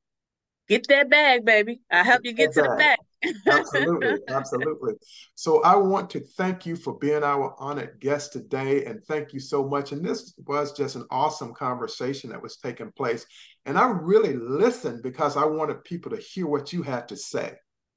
Get 0.69 0.87
that 0.89 1.09
bag, 1.09 1.45
baby. 1.45 1.81
I 1.91 2.03
help 2.03 2.21
you 2.25 2.33
get, 2.33 2.55
get 2.55 2.63
to 2.63 2.69
bag. 2.77 2.77
the 2.77 2.77
bag 2.77 2.99
absolutely, 3.49 4.19
absolutely. 4.29 4.95
So 5.35 5.63
I 5.63 5.75
want 5.77 6.11
to 6.11 6.21
thank 6.21 6.67
you 6.67 6.77
for 6.77 6.99
being 6.99 7.25
our 7.25 7.55
honored 7.59 7.99
guest 8.01 8.33
today, 8.33 8.85
and 8.85 9.03
thank 9.05 9.33
you 9.33 9.41
so 9.41 9.67
much. 9.67 9.93
And 9.93 10.05
this 10.05 10.35
was 10.47 10.73
just 10.73 10.95
an 10.95 11.05
awesome 11.11 11.53
conversation 11.53 12.31
that 12.31 12.43
was 12.43 12.57
taking 12.57 12.93
place, 12.93 13.27
and 13.67 13.77
I 13.79 13.87
really 13.89 14.35
listened 14.37 15.03
because 15.03 15.37
I 15.37 15.45
wanted 15.45 15.85
people 15.85 16.11
to 16.13 16.17
hear 16.17 16.47
what 16.47 16.73
you 16.73 16.83
had 16.83 17.09
to 17.09 17.17
say. 17.17 17.55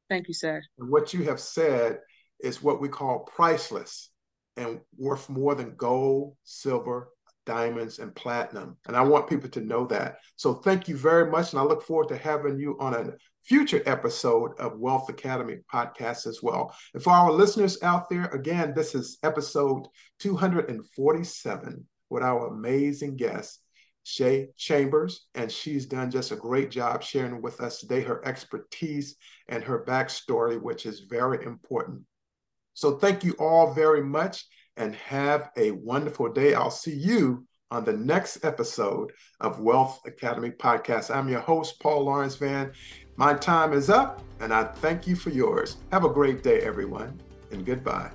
Thank 0.09 0.27
you, 0.27 0.33
sir. 0.33 0.61
And 0.79 0.89
what 0.89 1.13
you 1.13 1.23
have 1.25 1.39
said 1.39 1.99
is 2.39 2.63
what 2.63 2.81
we 2.81 2.89
call 2.89 3.19
priceless 3.19 4.09
and 4.57 4.79
worth 4.97 5.29
more 5.29 5.55
than 5.55 5.75
gold, 5.75 6.35
silver, 6.43 7.09
diamonds, 7.45 7.99
and 7.99 8.15
platinum. 8.15 8.77
And 8.87 8.95
I 8.95 9.01
want 9.01 9.29
people 9.29 9.49
to 9.49 9.61
know 9.61 9.85
that. 9.87 10.17
So 10.35 10.53
thank 10.53 10.87
you 10.87 10.97
very 10.97 11.29
much. 11.29 11.51
And 11.51 11.59
I 11.59 11.63
look 11.63 11.83
forward 11.83 12.09
to 12.09 12.17
having 12.17 12.57
you 12.57 12.77
on 12.79 12.93
a 12.93 13.13
future 13.43 13.81
episode 13.85 14.51
of 14.59 14.79
Wealth 14.79 15.09
Academy 15.09 15.57
podcast 15.71 16.27
as 16.27 16.41
well. 16.43 16.75
And 16.93 17.03
for 17.03 17.11
our 17.11 17.31
listeners 17.31 17.81
out 17.81 18.09
there, 18.09 18.25
again, 18.25 18.73
this 18.75 18.93
is 18.95 19.17
episode 19.23 19.87
247 20.19 21.87
with 22.09 22.23
our 22.23 22.47
amazing 22.47 23.15
guest, 23.15 23.61
Shae 24.05 24.47
Chambers, 24.57 25.27
and 25.33 25.51
she's 25.51 25.85
done 25.85 26.11
just 26.11 26.31
a 26.31 26.35
great 26.35 26.69
job 26.71 27.03
sharing 27.03 27.41
with 27.41 27.61
us 27.61 27.79
today 27.79 28.01
her 28.01 28.25
expertise 28.25 29.15
and 29.47 29.63
her 29.63 29.83
backstory, 29.85 30.61
which 30.61 30.85
is 30.85 31.01
very 31.09 31.43
important. 31.45 32.01
So 32.73 32.97
thank 32.97 33.23
you 33.23 33.33
all 33.33 33.73
very 33.73 34.03
much 34.03 34.45
and 34.77 34.95
have 34.95 35.49
a 35.57 35.71
wonderful 35.71 36.31
day. 36.31 36.53
I'll 36.53 36.71
see 36.71 36.93
you 36.95 37.45
on 37.69 37.85
the 37.85 37.93
next 37.93 38.43
episode 38.43 39.11
of 39.39 39.59
Wealth 39.59 40.01
Academy 40.05 40.51
Podcast. 40.51 41.13
I'm 41.13 41.29
your 41.29 41.39
host, 41.39 41.79
Paul 41.79 42.05
Lawrence 42.05 42.35
Vann. 42.35 42.71
My 43.15 43.33
time 43.33 43.73
is 43.73 43.89
up, 43.89 44.21
and 44.39 44.53
I 44.53 44.65
thank 44.65 45.07
you 45.07 45.15
for 45.15 45.29
yours. 45.29 45.77
Have 45.91 46.03
a 46.03 46.09
great 46.09 46.43
day, 46.43 46.59
everyone, 46.61 47.19
and 47.51 47.65
goodbye. 47.65 48.11